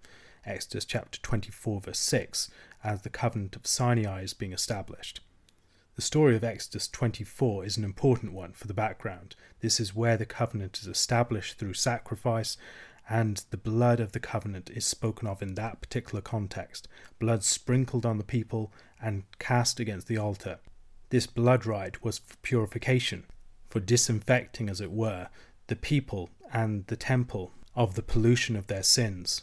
Exodus 0.45 0.85
chapter 0.85 1.21
24, 1.21 1.81
verse 1.83 2.01
6, 2.01 2.51
as 2.83 3.03
the 3.03 3.09
covenant 3.09 3.55
of 3.55 3.69
Sinai 3.69 4.23
is 4.23 4.35
being 4.35 4.53
established. 4.53 5.21
The 5.97 6.03
story 6.03 6.35
of 6.35 6.43
Exodus 6.43 6.89
24 6.89 7.65
is 7.65 7.77
an 7.77 7.85
important 7.85 8.33
one 8.33 8.53
for 8.53 8.67
the 8.67 8.75
background. 8.75 9.37
This 9.61 9.79
is 9.79 9.95
where 9.95 10.17
the 10.17 10.27
covenant 10.27 10.81
is 10.81 10.89
established 10.89 11.57
through 11.57 11.75
sacrifice, 11.75 12.57
and 13.09 13.45
the 13.51 13.57
blood 13.57 14.01
of 14.01 14.11
the 14.11 14.19
covenant 14.19 14.71
is 14.71 14.85
spoken 14.85 15.29
of 15.29 15.41
in 15.41 15.55
that 15.55 15.81
particular 15.81 16.21
context 16.21 16.89
blood 17.21 17.45
sprinkled 17.45 18.05
on 18.05 18.19
the 18.19 18.25
people 18.25 18.73
and 19.01 19.23
cast 19.39 19.79
against 19.79 20.09
the 20.09 20.19
altar. 20.19 20.59
This 21.11 21.29
blood 21.29 21.65
rite 21.65 22.03
was 22.03 22.19
for 22.19 22.37
purification, 22.39 23.25
for 23.69 23.79
disinfecting, 23.79 24.69
as 24.69 24.81
it 24.81 24.91
were, 24.91 25.29
the 25.69 25.77
people 25.77 26.29
and 26.53 26.89
the 26.89 26.97
temple 26.97 27.53
of 27.77 27.95
the 27.95 28.03
pollution 28.03 28.57
of 28.57 28.67
their 28.67 28.83
sins. 28.83 29.43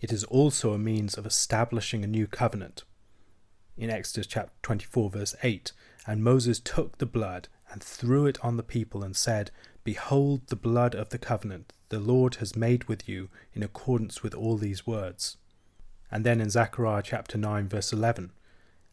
It 0.00 0.12
is 0.12 0.22
also 0.24 0.74
a 0.74 0.78
means 0.78 1.14
of 1.14 1.26
establishing 1.26 2.04
a 2.04 2.08
new 2.08 2.28
covenant 2.28 2.84
in 3.76 3.90
Exodus 3.90 4.26
chapter 4.26 4.52
24, 4.62 5.10
verse 5.10 5.34
8. 5.42 5.72
And 6.06 6.22
Moses 6.22 6.60
took 6.60 6.98
the 6.98 7.06
blood 7.06 7.48
and 7.70 7.82
threw 7.82 8.26
it 8.26 8.38
on 8.44 8.56
the 8.56 8.62
people 8.62 9.02
and 9.02 9.16
said, 9.16 9.50
Behold 9.84 10.46
the 10.46 10.56
blood 10.56 10.94
of 10.94 11.10
the 11.10 11.18
covenant 11.18 11.72
the 11.88 11.98
Lord 12.00 12.36
has 12.36 12.56
made 12.56 12.84
with 12.84 13.08
you 13.08 13.28
in 13.54 13.62
accordance 13.62 14.22
with 14.22 14.34
all 14.34 14.56
these 14.56 14.86
words. 14.86 15.36
And 16.10 16.24
then 16.24 16.40
in 16.40 16.50
Zechariah 16.50 17.02
chapter 17.02 17.38
9, 17.38 17.68
verse 17.68 17.92
11, 17.92 18.32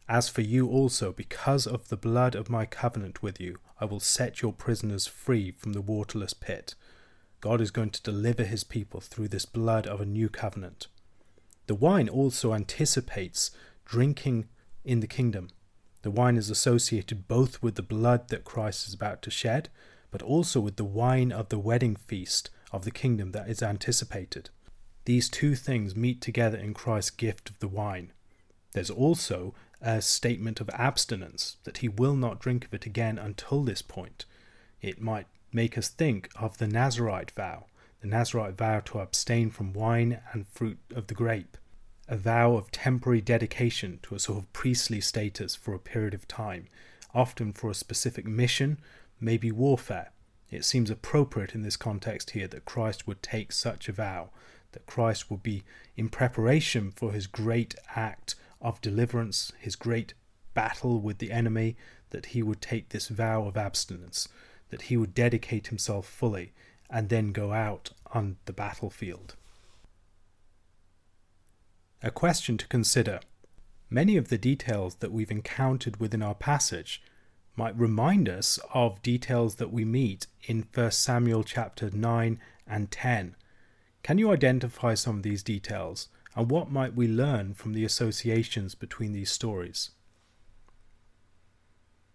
As 0.08 0.28
for 0.28 0.42
you 0.42 0.68
also, 0.68 1.12
because 1.12 1.66
of 1.66 1.88
the 1.88 1.96
blood 1.96 2.34
of 2.34 2.50
my 2.50 2.66
covenant 2.66 3.22
with 3.22 3.40
you, 3.40 3.58
I 3.80 3.84
will 3.84 4.00
set 4.00 4.42
your 4.42 4.52
prisoners 4.52 5.06
free 5.06 5.50
from 5.50 5.72
the 5.72 5.80
waterless 5.80 6.34
pit. 6.34 6.74
God 7.40 7.60
is 7.60 7.70
going 7.70 7.90
to 7.90 8.02
deliver 8.02 8.44
his 8.44 8.64
people 8.64 9.00
through 9.00 9.28
this 9.28 9.44
blood 9.44 9.86
of 9.86 10.00
a 10.00 10.06
new 10.06 10.28
covenant. 10.28 10.86
The 11.66 11.74
wine 11.74 12.08
also 12.08 12.54
anticipates 12.54 13.50
drinking 13.84 14.48
in 14.84 15.00
the 15.00 15.06
kingdom. 15.06 15.48
The 16.02 16.10
wine 16.10 16.36
is 16.36 16.50
associated 16.50 17.26
both 17.26 17.62
with 17.62 17.76
the 17.76 17.82
blood 17.82 18.28
that 18.28 18.44
Christ 18.44 18.86
is 18.86 18.94
about 18.94 19.22
to 19.22 19.30
shed, 19.30 19.70
but 20.10 20.22
also 20.22 20.60
with 20.60 20.76
the 20.76 20.84
wine 20.84 21.32
of 21.32 21.48
the 21.48 21.58
wedding 21.58 21.96
feast 21.96 22.50
of 22.72 22.84
the 22.84 22.90
kingdom 22.90 23.32
that 23.32 23.48
is 23.48 23.62
anticipated. 23.62 24.50
These 25.06 25.28
two 25.28 25.54
things 25.54 25.96
meet 25.96 26.20
together 26.20 26.58
in 26.58 26.74
Christ's 26.74 27.10
gift 27.10 27.50
of 27.50 27.58
the 27.58 27.68
wine. 27.68 28.12
There's 28.72 28.90
also 28.90 29.54
a 29.80 30.02
statement 30.02 30.60
of 30.60 30.70
abstinence, 30.70 31.56
that 31.64 31.78
he 31.78 31.88
will 31.88 32.16
not 32.16 32.40
drink 32.40 32.64
of 32.64 32.74
it 32.74 32.86
again 32.86 33.18
until 33.18 33.62
this 33.62 33.82
point. 33.82 34.24
It 34.80 35.00
might 35.00 35.26
make 35.52 35.78
us 35.78 35.88
think 35.88 36.28
of 36.36 36.58
the 36.58 36.68
Nazarite 36.68 37.30
vow, 37.30 37.66
the 38.00 38.08
Nazarite 38.08 38.56
vow 38.56 38.80
to 38.80 38.98
abstain 38.98 39.50
from 39.50 39.72
wine 39.72 40.20
and 40.32 40.46
fruit 40.48 40.78
of 40.94 41.06
the 41.06 41.14
grape 41.14 41.56
a 42.08 42.16
vow 42.16 42.54
of 42.54 42.70
temporary 42.70 43.20
dedication 43.20 43.98
to 44.02 44.14
a 44.14 44.18
sort 44.18 44.38
of 44.38 44.52
priestly 44.52 45.00
status 45.00 45.54
for 45.54 45.72
a 45.74 45.78
period 45.78 46.14
of 46.14 46.28
time, 46.28 46.66
often 47.14 47.52
for 47.52 47.70
a 47.70 47.74
specific 47.74 48.26
mission, 48.26 48.78
maybe 49.20 49.50
warfare. 49.50 50.12
It 50.50 50.64
seems 50.64 50.90
appropriate 50.90 51.54
in 51.54 51.62
this 51.62 51.76
context 51.76 52.30
here 52.30 52.46
that 52.48 52.64
Christ 52.64 53.06
would 53.06 53.22
take 53.22 53.52
such 53.52 53.88
a 53.88 53.92
vow, 53.92 54.30
that 54.72 54.86
Christ 54.86 55.30
would 55.30 55.42
be 55.42 55.64
in 55.96 56.08
preparation 56.08 56.90
for 56.90 57.12
his 57.12 57.26
great 57.26 57.74
act 57.96 58.34
of 58.60 58.80
deliverance, 58.80 59.52
his 59.58 59.76
great 59.76 60.14
battle 60.52 61.00
with 61.00 61.18
the 61.18 61.32
enemy, 61.32 61.76
that 62.10 62.26
he 62.26 62.42
would 62.42 62.60
take 62.60 62.90
this 62.90 63.08
vow 63.08 63.46
of 63.46 63.56
abstinence, 63.56 64.28
that 64.70 64.82
he 64.82 64.96
would 64.96 65.14
dedicate 65.14 65.68
himself 65.68 66.06
fully, 66.06 66.52
and 66.90 67.08
then 67.08 67.32
go 67.32 67.52
out 67.52 67.90
on 68.12 68.36
the 68.44 68.52
battlefield. 68.52 69.36
A 72.06 72.10
question 72.10 72.58
to 72.58 72.68
consider. 72.68 73.18
Many 73.88 74.18
of 74.18 74.28
the 74.28 74.36
details 74.36 74.96
that 74.96 75.10
we've 75.10 75.30
encountered 75.30 76.00
within 76.00 76.22
our 76.22 76.34
passage 76.34 77.02
might 77.56 77.78
remind 77.78 78.28
us 78.28 78.58
of 78.74 79.00
details 79.00 79.54
that 79.54 79.72
we 79.72 79.86
meet 79.86 80.26
in 80.42 80.66
1 80.74 80.90
Samuel 80.90 81.42
chapter 81.42 81.88
9 81.90 82.38
and 82.66 82.90
10. 82.90 83.36
Can 84.02 84.18
you 84.18 84.30
identify 84.30 84.92
some 84.92 85.16
of 85.16 85.22
these 85.22 85.42
details 85.42 86.08
and 86.36 86.50
what 86.50 86.70
might 86.70 86.94
we 86.94 87.08
learn 87.08 87.54
from 87.54 87.72
the 87.72 87.86
associations 87.86 88.74
between 88.74 89.12
these 89.14 89.32
stories? 89.32 89.92